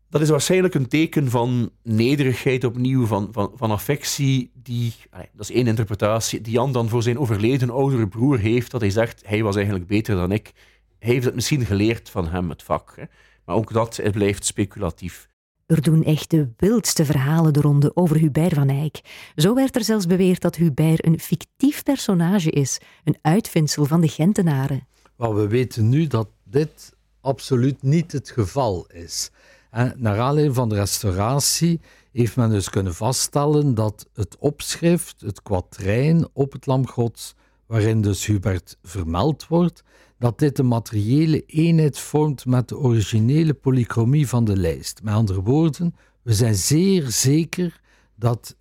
Dat 0.09 0.21
is 0.21 0.29
waarschijnlijk 0.29 0.75
een 0.75 0.89
teken 0.89 1.31
van 1.31 1.71
nederigheid 1.83 2.65
opnieuw, 2.65 3.07
van, 3.07 3.29
van, 3.33 3.53
van 3.55 3.71
affectie, 3.71 4.51
die, 4.55 4.95
dat 5.11 5.49
is 5.49 5.51
één 5.51 5.67
interpretatie, 5.67 6.41
die 6.41 6.53
Jan 6.53 6.73
dan 6.73 6.89
voor 6.89 7.03
zijn 7.03 7.19
overleden 7.19 7.71
oudere 7.71 8.09
broer 8.09 8.39
heeft, 8.39 8.71
dat 8.71 8.81
hij 8.81 8.91
zegt, 8.91 9.23
hij 9.27 9.43
was 9.43 9.57
eigenlijk 9.57 9.87
beter 9.87 10.17
dan 10.17 10.33
ik. 10.33 10.53
Hij 10.99 11.13
heeft 11.13 11.25
het 11.25 11.35
misschien 11.35 11.67
geleerd 11.67 12.11
van 12.11 12.29
hem, 12.29 12.49
het 12.49 12.63
vak. 12.63 12.93
Hè? 12.97 13.05
Maar 13.45 13.57
ook 13.57 13.73
dat 13.73 14.01
blijft 14.13 14.45
speculatief. 14.45 15.29
Er 15.67 15.83
doen 15.83 16.05
echt 16.05 16.31
de 16.31 16.49
wildste 16.57 17.05
verhalen 17.05 17.53
de 17.53 17.61
ronde 17.61 17.97
over 17.97 18.17
Hubert 18.17 18.55
van 18.55 18.69
Eyck. 18.69 19.01
Zo 19.37 19.55
werd 19.55 19.77
er 19.77 19.85
zelfs 19.85 20.07
beweerd 20.07 20.41
dat 20.41 20.57
Hubert 20.57 21.07
een 21.07 21.21
fictief 21.21 21.83
personage 21.83 22.51
is, 22.51 22.81
een 23.05 23.19
uitvindsel 23.23 23.85
van 23.85 24.01
de 24.01 24.09
Gentenaren. 24.09 24.87
Wel, 25.17 25.35
we 25.35 25.49
weten 25.49 25.89
nu 25.89 26.07
dat 26.07 26.29
dit 26.45 26.93
absoluut 27.21 27.83
niet 27.83 28.13
het 28.13 28.31
geval 28.31 28.87
is. 28.87 29.31
En 29.71 29.95
naar 29.97 30.21
aanleiding 30.21 30.55
van 30.55 30.69
de 30.69 30.75
restauratie 30.75 31.81
heeft 32.13 32.37
men 32.37 32.51
dus 32.51 32.71
kunnen 32.71 32.95
vaststellen 32.95 33.75
dat 33.75 34.09
het 34.15 34.37
opschrift, 34.39 35.21
het 35.21 35.43
kwatrijn 35.43 36.29
op 36.33 36.53
het 36.53 36.67
lam 36.67 36.89
gods, 36.89 37.35
waarin 37.67 38.01
dus 38.01 38.27
Hubert 38.27 38.79
vermeld 38.83 39.47
wordt, 39.47 39.83
dat 40.19 40.39
dit 40.39 40.59
een 40.59 40.69
materiële 40.69 41.45
eenheid 41.47 41.99
vormt 41.99 42.47
met 42.47 42.69
de 42.69 42.79
originele 42.79 43.55
polychromie 43.55 44.29
van 44.29 44.45
de 44.45 44.57
lijst. 44.57 45.03
Met 45.03 45.15
andere 45.15 45.43
woorden, 45.43 45.95
we 46.23 46.35
zijn 46.35 46.55
zeer 46.55 47.11
zeker 47.11 47.81
dat 48.17 48.57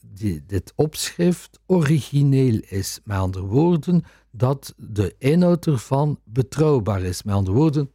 dit 0.45 0.73
opschrift 0.75 1.59
origineel 1.65 2.59
is. 2.67 2.99
Met 3.03 3.17
andere 3.17 3.45
woorden, 3.45 4.03
dat 4.31 4.73
de 4.77 5.15
inhoud 5.17 5.65
ervan 5.65 6.19
betrouwbaar 6.23 7.01
is. 7.01 7.23
Met 7.23 7.35
andere 7.35 7.57
woorden, 7.57 7.91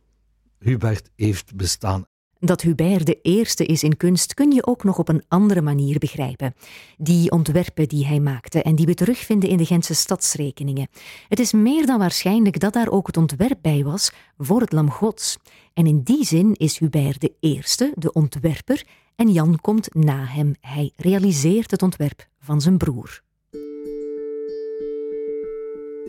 Hubert 0.58 1.10
heeft 1.14 1.56
bestaan. 1.56 2.06
Dat 2.40 2.60
Hubert 2.60 3.06
de 3.06 3.18
eerste 3.22 3.66
is 3.66 3.82
in 3.82 3.96
kunst 3.96 4.34
kun 4.34 4.50
je 4.50 4.66
ook 4.66 4.84
nog 4.84 4.98
op 4.98 5.08
een 5.08 5.24
andere 5.28 5.62
manier 5.62 5.98
begrijpen. 5.98 6.54
Die 6.96 7.30
ontwerpen 7.30 7.88
die 7.88 8.06
hij 8.06 8.20
maakte 8.20 8.62
en 8.62 8.74
die 8.74 8.86
we 8.86 8.94
terugvinden 8.94 9.48
in 9.48 9.56
de 9.56 9.64
Gentse 9.64 9.94
stadsrekeningen. 9.94 10.88
Het 11.28 11.38
is 11.38 11.52
meer 11.52 11.86
dan 11.86 11.98
waarschijnlijk 11.98 12.60
dat 12.60 12.72
daar 12.72 12.90
ook 12.90 13.06
het 13.06 13.16
ontwerp 13.16 13.58
bij 13.62 13.84
was 13.84 14.12
voor 14.36 14.60
het 14.60 14.72
Lam 14.72 14.90
Gods. 14.90 15.36
En 15.74 15.86
in 15.86 16.02
die 16.02 16.24
zin 16.24 16.54
is 16.54 16.78
Hubert 16.78 17.20
de 17.20 17.32
eerste, 17.40 17.92
de 17.94 18.12
ontwerper, 18.12 18.84
en 19.16 19.32
Jan 19.32 19.58
komt 19.60 19.94
na 19.94 20.24
hem. 20.24 20.54
Hij 20.60 20.92
realiseert 20.96 21.70
het 21.70 21.82
ontwerp 21.82 22.28
van 22.40 22.60
zijn 22.60 22.78
broer. 22.78 23.22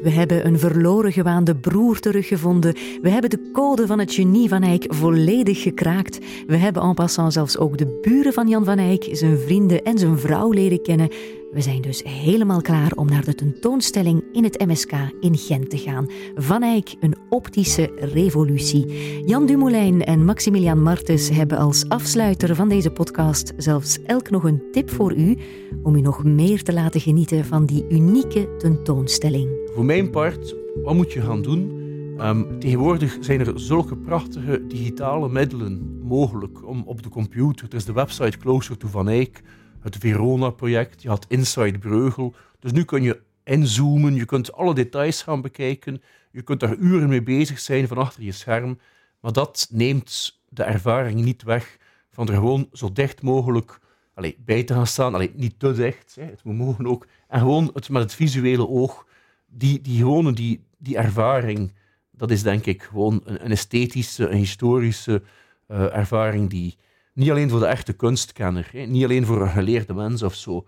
We 0.01 0.09
hebben 0.09 0.45
een 0.45 0.59
verloren 0.59 1.11
gewaande 1.11 1.55
broer 1.55 1.99
teruggevonden. 1.99 2.73
We 3.01 3.09
hebben 3.09 3.29
de 3.29 3.49
code 3.53 3.87
van 3.87 3.99
het 3.99 4.13
genie 4.13 4.49
van 4.49 4.63
Eyck 4.63 4.85
volledig 4.93 5.61
gekraakt. 5.61 6.19
We 6.47 6.55
hebben 6.55 6.81
en 6.81 6.93
passant 6.93 7.33
zelfs 7.33 7.57
ook 7.57 7.77
de 7.77 7.99
buren 8.01 8.33
van 8.33 8.47
Jan 8.47 8.65
van 8.65 8.77
Eyck, 8.77 9.07
zijn 9.11 9.37
vrienden 9.37 9.83
en 9.83 9.97
zijn 9.97 10.19
vrouw 10.19 10.51
leren 10.51 10.81
kennen. 10.81 11.09
We 11.51 11.61
zijn 11.61 11.81
dus 11.81 12.03
helemaal 12.03 12.61
klaar 12.61 12.91
om 12.91 13.09
naar 13.09 13.25
de 13.25 13.35
tentoonstelling 13.35 14.23
in 14.31 14.43
het 14.43 14.65
MSK 14.65 14.91
in 15.19 15.37
Gent 15.37 15.69
te 15.69 15.77
gaan. 15.77 16.07
Van 16.35 16.63
Eyck, 16.63 16.95
een 16.99 17.15
optische 17.29 17.91
revolutie. 17.95 18.85
Jan 19.25 19.45
Dumoulin 19.45 20.03
en 20.03 20.25
Maximilian 20.25 20.81
Martens 20.81 21.29
hebben 21.29 21.57
als 21.57 21.89
afsluiter 21.89 22.55
van 22.55 22.69
deze 22.69 22.91
podcast 22.91 23.53
zelfs 23.57 24.01
elk 24.03 24.29
nog 24.29 24.43
een 24.43 24.63
tip 24.71 24.89
voor 24.89 25.13
u 25.13 25.37
om 25.83 25.95
u 25.95 26.01
nog 26.01 26.23
meer 26.23 26.63
te 26.63 26.73
laten 26.73 27.01
genieten 27.01 27.45
van 27.45 27.65
die 27.65 27.85
unieke 27.89 28.55
tentoonstelling. 28.57 29.49
Voor 29.73 29.85
mijn 29.85 30.09
part, 30.09 30.55
wat 30.83 30.95
moet 30.95 31.13
je 31.13 31.21
gaan 31.21 31.41
doen? 31.41 31.77
Um, 32.21 32.59
tegenwoordig 32.59 33.17
zijn 33.19 33.39
er 33.39 33.59
zulke 33.59 33.95
prachtige 33.97 34.67
digitale 34.67 35.29
middelen 35.29 35.99
mogelijk 36.01 36.67
om 36.67 36.83
op 36.85 37.03
de 37.03 37.09
computer. 37.09 37.67
Er 37.69 37.75
is 37.75 37.85
de 37.85 37.93
website 37.93 38.37
Closer 38.37 38.77
to 38.77 38.87
Van 38.87 39.09
Eyck 39.09 39.41
het 39.81 39.97
Verona-project, 39.97 41.01
je 41.01 41.09
had 41.09 41.25
Inside 41.29 41.77
Breugel. 41.77 42.35
Dus 42.59 42.71
nu 42.71 42.83
kun 42.83 43.03
je 43.03 43.21
inzoomen, 43.43 44.15
je 44.15 44.25
kunt 44.25 44.53
alle 44.53 44.73
details 44.73 45.21
gaan 45.21 45.41
bekijken, 45.41 46.01
je 46.31 46.41
kunt 46.41 46.59
daar 46.59 46.75
uren 46.75 47.09
mee 47.09 47.23
bezig 47.23 47.59
zijn 47.59 47.87
van 47.87 47.97
achter 47.97 48.23
je 48.23 48.31
scherm, 48.31 48.79
maar 49.19 49.31
dat 49.31 49.67
neemt 49.71 50.41
de 50.49 50.63
ervaring 50.63 51.21
niet 51.21 51.43
weg 51.43 51.77
van 52.09 52.27
er 52.27 52.33
gewoon 52.33 52.69
zo 52.71 52.91
dicht 52.91 53.21
mogelijk 53.21 53.79
allez, 54.13 54.33
bij 54.37 54.63
te 54.63 54.73
gaan 54.73 54.87
staan. 54.87 55.13
Allez, 55.13 55.29
niet 55.33 55.59
te 55.59 55.73
dicht, 55.73 56.15
hè, 56.15 56.31
moet 56.43 56.57
mogen 56.57 56.87
ook. 56.87 57.07
En 57.27 57.39
gewoon 57.39 57.69
het, 57.73 57.89
met 57.89 58.01
het 58.01 58.13
visuele 58.13 58.67
oog, 58.67 59.05
die, 59.47 59.81
die 59.81 59.97
gewone 59.97 60.33
die, 60.33 60.63
die 60.77 60.97
ervaring, 60.97 61.73
dat 62.11 62.31
is 62.31 62.43
denk 62.43 62.65
ik 62.65 62.83
gewoon 62.83 63.21
een, 63.23 63.51
esthetische, 63.51 64.27
een 64.27 64.37
historische 64.37 65.21
uh, 65.67 65.95
ervaring 65.95 66.49
die, 66.49 66.77
niet 67.19 67.29
alleen 67.29 67.49
voor 67.49 67.59
de 67.59 67.65
echte 67.65 67.93
kunstkenner, 67.93 68.69
hè, 68.71 68.85
niet 68.85 69.03
alleen 69.03 69.25
voor 69.25 69.41
een 69.41 69.49
geleerde 69.49 69.93
mens 69.93 70.23
of 70.23 70.35
zo, 70.35 70.67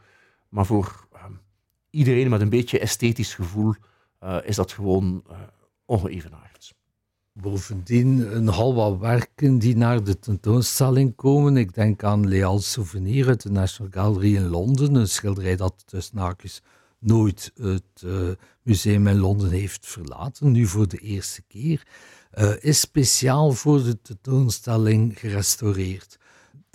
maar 0.50 0.66
voor 0.66 1.08
ehm, 1.14 1.32
iedereen 1.90 2.30
met 2.30 2.42
een 2.42 2.50
beetje 2.50 2.80
esthetisch 2.80 3.34
gevoel 3.34 3.74
uh, 4.24 4.38
is 4.44 4.56
dat 4.56 4.72
gewoon 4.72 5.24
uh, 5.30 5.38
ongeëvenaard. 5.86 6.74
Bovendien 7.34 8.36
een 8.36 8.48
hal 8.48 8.76
wat 8.76 8.98
werken 8.98 9.60
die 9.60 9.76
naar 9.76 10.04
de 10.04 10.20
tentoonstelling 10.20 11.16
komen. 11.16 11.58
Ik 11.58 11.74
denk 11.74 12.04
aan 12.04 12.28
Leal 12.28 12.60
Souvenir 12.60 13.28
uit 13.28 13.42
de 13.42 13.52
National 13.52 13.92
Gallery 13.92 14.36
in 14.36 14.48
Londen. 14.48 14.96
Een 14.96 15.08
schilderij 15.08 15.56
dat 15.56 15.84
tussen 15.86 16.18
haakjes 16.18 16.62
nooit 17.00 17.52
het 17.56 18.02
uh, 18.06 18.30
museum 18.62 19.08
in 19.08 19.20
Londen 19.20 19.52
heeft 19.52 19.88
verlaten, 19.88 20.52
nu 20.52 20.66
voor 20.66 20.88
de 20.88 20.98
eerste 20.98 21.42
keer. 21.42 21.88
Is 22.60 22.80
speciaal 22.80 23.52
voor 23.52 23.84
de 23.84 24.02
tentoonstelling 24.02 25.20
gerestaureerd. 25.20 26.20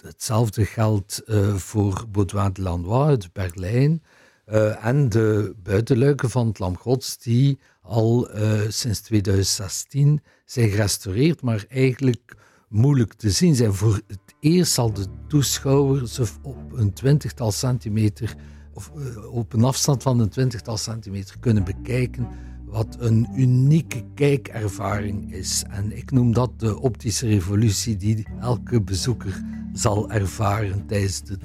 Hetzelfde 0.06 0.64
geldt 0.64 1.22
uh, 1.26 1.54
voor 1.54 2.04
Baudouin 2.08 2.52
de 2.52 2.90
uit 2.90 3.32
Berlijn 3.32 4.02
uh, 4.48 4.84
en 4.84 5.08
de 5.08 5.54
buitenluiken 5.62 6.30
van 6.30 6.46
het 6.46 6.58
Lam 6.58 6.76
Gods 6.76 7.18
die 7.18 7.58
al 7.82 8.36
uh, 8.36 8.60
sinds 8.68 9.00
2016 9.00 10.20
zijn 10.44 10.68
gerestaureerd, 10.70 11.42
maar 11.42 11.64
eigenlijk 11.68 12.36
moeilijk 12.68 13.12
te 13.12 13.30
zien 13.30 13.54
zijn. 13.54 13.74
Voor 13.74 14.00
het 14.06 14.34
eerst 14.40 14.72
zal 14.72 14.92
de 14.92 15.06
toeschouwer 15.28 16.08
ze 16.08 16.26
op 16.42 16.72
een 16.72 16.92
twintigtal 16.92 17.52
centimeter 17.52 18.36
of 18.74 18.90
op 19.30 19.52
een 19.52 19.64
afstand 19.64 20.02
van 20.02 20.18
een 20.18 20.28
twintigtal 20.28 20.76
centimeter 20.76 21.38
kunnen 21.38 21.64
bekijken 21.64 22.28
wat 22.66 22.96
een 22.98 23.28
unieke 23.34 24.04
kijkervaring 24.14 25.32
is. 25.32 25.64
En 25.70 25.96
ik 25.96 26.10
noem 26.10 26.32
dat 26.32 26.60
de 26.60 26.80
optische 26.80 27.26
revolutie 27.26 27.96
die 27.96 28.26
elke 28.40 28.80
bezoeker 28.80 29.42
zal 29.72 30.10
ervaren 30.10 30.86
tijdens 30.86 31.22
de 31.22 31.38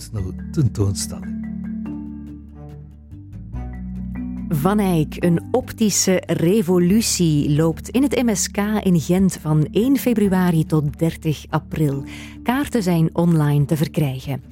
tentoonstelling. 0.52 1.50
Van 4.54 4.80
Eyck, 4.80 5.24
een 5.24 5.48
optische 5.52 6.24
revolutie, 6.26 7.56
loopt 7.56 7.90
in 7.90 8.04
het 8.04 8.24
MSK 8.24 8.58
in 8.84 9.00
Gent 9.00 9.38
van 9.42 9.68
1 9.72 9.98
februari 9.98 10.66
tot 10.66 11.00
30 11.00 11.46
april. 11.50 12.04
Kaarten 12.44 12.84
zijn 12.84 13.16
online 13.16 13.66
te 13.66 13.78
verkrijgen. 13.78 14.44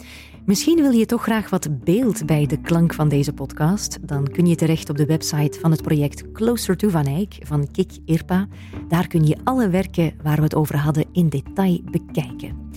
Misschien 0.49 0.81
wil 0.81 0.91
je 0.91 1.05
toch 1.05 1.23
graag 1.23 1.49
wat 1.49 1.83
beeld 1.83 2.25
bij 2.25 2.45
de 2.45 2.61
klank 2.61 2.93
van 2.93 3.09
deze 3.09 3.33
podcast. 3.33 4.07
Dan 4.07 4.27
kun 4.27 4.47
je 4.47 4.55
terecht 4.55 4.89
op 4.89 4.97
de 4.97 5.05
website 5.05 5.59
van 5.59 5.71
het 5.71 5.81
project 5.81 6.31
Closer 6.31 6.77
to 6.77 6.89
Van 6.89 7.05
Eyck 7.05 7.37
van 7.39 7.71
Kik 7.71 7.91
Irpa. 8.05 8.47
Daar 8.87 9.07
kun 9.07 9.25
je 9.25 9.37
alle 9.43 9.69
werken 9.69 10.13
waar 10.23 10.35
we 10.35 10.41
het 10.41 10.55
over 10.55 10.77
hadden 10.77 11.05
in 11.11 11.29
detail 11.29 11.81
bekijken. 11.91 12.69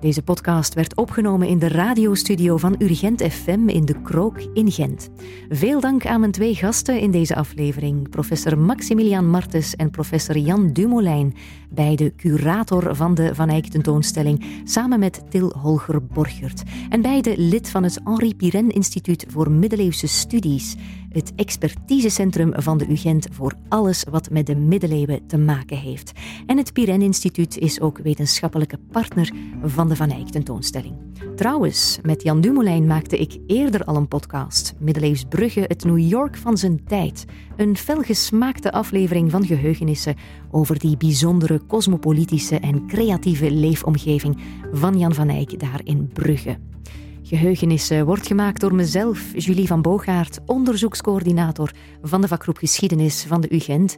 Deze 0.00 0.22
podcast 0.22 0.74
werd 0.74 0.96
opgenomen 0.96 1.48
in 1.48 1.58
de 1.58 1.68
radiostudio 1.68 2.56
van 2.56 2.74
Urgent 2.78 3.22
FM 3.22 3.68
in 3.68 3.84
de 3.84 4.02
Krook 4.02 4.38
in 4.54 4.70
Gent. 4.70 5.10
Veel 5.48 5.80
dank 5.80 6.06
aan 6.06 6.20
mijn 6.20 6.32
twee 6.32 6.54
gasten 6.54 7.00
in 7.00 7.10
deze 7.10 7.34
aflevering, 7.34 8.08
professor 8.08 8.58
Maximilian 8.58 9.30
Martens 9.30 9.76
en 9.76 9.90
professor 9.90 10.38
Jan 10.38 10.72
Dumoulin, 10.72 11.34
beide 11.70 12.14
curator 12.14 12.96
van 12.96 13.14
de 13.14 13.34
Van 13.34 13.48
Eyck 13.48 13.66
tentoonstelling, 13.66 14.44
samen 14.64 14.98
met 14.98 15.22
Til 15.30 15.52
Holger 15.58 16.06
Borgert. 16.06 16.62
En 16.88 17.02
beide 17.02 17.34
lid 17.36 17.70
van 17.70 17.82
het 17.82 18.00
Henri 18.04 18.34
Pirenne 18.34 18.72
Instituut 18.72 19.24
voor 19.28 19.50
Middeleeuwse 19.50 20.06
Studies, 20.06 20.76
het 21.10 21.32
expertisecentrum 21.36 22.52
van 22.56 22.78
de 22.78 22.86
UGent 22.88 23.26
voor 23.32 23.54
alles 23.68 24.04
wat 24.10 24.30
met 24.30 24.46
de 24.46 24.56
middeleeuwen 24.56 25.26
te 25.26 25.38
maken 25.38 25.76
heeft. 25.76 26.12
En 26.46 26.56
het 26.56 26.72
Pirenne 26.72 27.04
Instituut 27.04 27.58
is 27.58 27.80
ook 27.80 27.98
wetenschappelijke 27.98 28.78
partner 28.90 29.32
van 29.64 29.88
de 29.88 29.96
Van 29.96 30.10
Eyck 30.10 30.28
tentoonstelling. 30.28 30.94
Trouwens, 31.36 31.98
met 32.02 32.22
Jan 32.22 32.40
Dumoulin 32.40 32.86
maakte 32.86 33.18
ik 33.18 33.38
eerder 33.46 33.84
al 33.84 33.96
een 33.96 34.08
podcast, 34.08 34.74
Middeleeuws 34.78 35.24
Brugge, 35.28 35.64
het 35.66 35.84
New 35.84 35.98
York 35.98 36.36
van 36.36 36.56
zijn 36.56 36.84
tijd. 36.84 37.24
Een 37.56 37.76
felgesmaakte 37.76 38.72
aflevering 38.72 39.30
van 39.30 39.46
geheugenissen 39.46 40.16
over 40.50 40.78
die 40.78 40.96
bijzondere 40.96 41.60
cosmopolitische 41.66 42.58
en 42.58 42.86
creatieve 42.86 43.50
leefomgeving 43.50 44.38
van 44.72 44.98
Jan 44.98 45.14
van 45.14 45.28
Eyck 45.28 45.60
daar 45.60 45.80
in 45.84 46.10
Brugge. 46.12 46.58
Geheugenissen 47.30 48.06
wordt 48.06 48.26
gemaakt 48.26 48.60
door 48.60 48.74
mezelf, 48.74 49.20
Julie 49.34 49.66
van 49.66 49.82
Boogaard, 49.82 50.38
onderzoekscoördinator 50.46 51.70
van 52.02 52.20
de 52.20 52.28
vakgroep 52.28 52.56
Geschiedenis 52.56 53.24
van 53.28 53.40
de 53.40 53.54
UGent. 53.54 53.96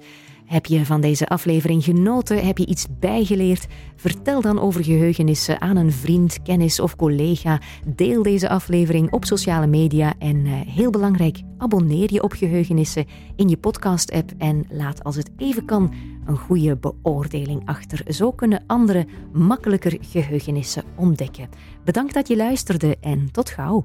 Heb 0.53 0.67
je 0.67 0.87
van 0.87 1.01
deze 1.01 1.29
aflevering 1.29 1.85
genoten? 1.85 2.47
Heb 2.47 2.59
je 2.59 2.67
iets 2.67 2.87
bijgeleerd? 3.01 3.67
Vertel 3.97 4.41
dan 4.41 4.61
over 4.61 4.85
geheugenissen 4.85 5.61
aan 5.61 5.77
een 5.77 5.93
vriend, 5.93 6.43
kennis 6.43 6.81
of 6.81 6.97
collega. 6.97 7.61
Deel 7.87 8.23
deze 8.23 8.49
aflevering 8.49 9.13
op 9.13 9.25
sociale 9.25 9.67
media 9.67 10.15
en 10.19 10.37
uh, 10.37 10.53
heel 10.67 10.91
belangrijk, 10.91 11.41
abonneer 11.59 12.13
je 12.13 12.23
op 12.23 12.33
geheugenissen 12.33 13.07
in 13.37 13.49
je 13.49 13.57
podcast-app 13.57 14.31
en 14.39 14.65
laat 14.69 15.05
als 15.05 15.17
het 15.17 15.31
even 15.37 15.65
kan 15.65 15.93
een 16.27 16.39
goede 16.39 16.77
beoordeling 16.77 17.63
achter. 17.65 18.13
Zo 18.15 18.33
kunnen 18.33 18.65
anderen 18.67 19.09
makkelijker 19.33 19.97
geheugenissen 20.01 20.85
ontdekken. 20.97 21.49
Bedankt 21.85 22.15
dat 22.15 22.29
je 22.29 22.37
luisterde 22.37 22.97
en 23.01 23.29
tot 23.31 23.51
gauw. 23.51 23.85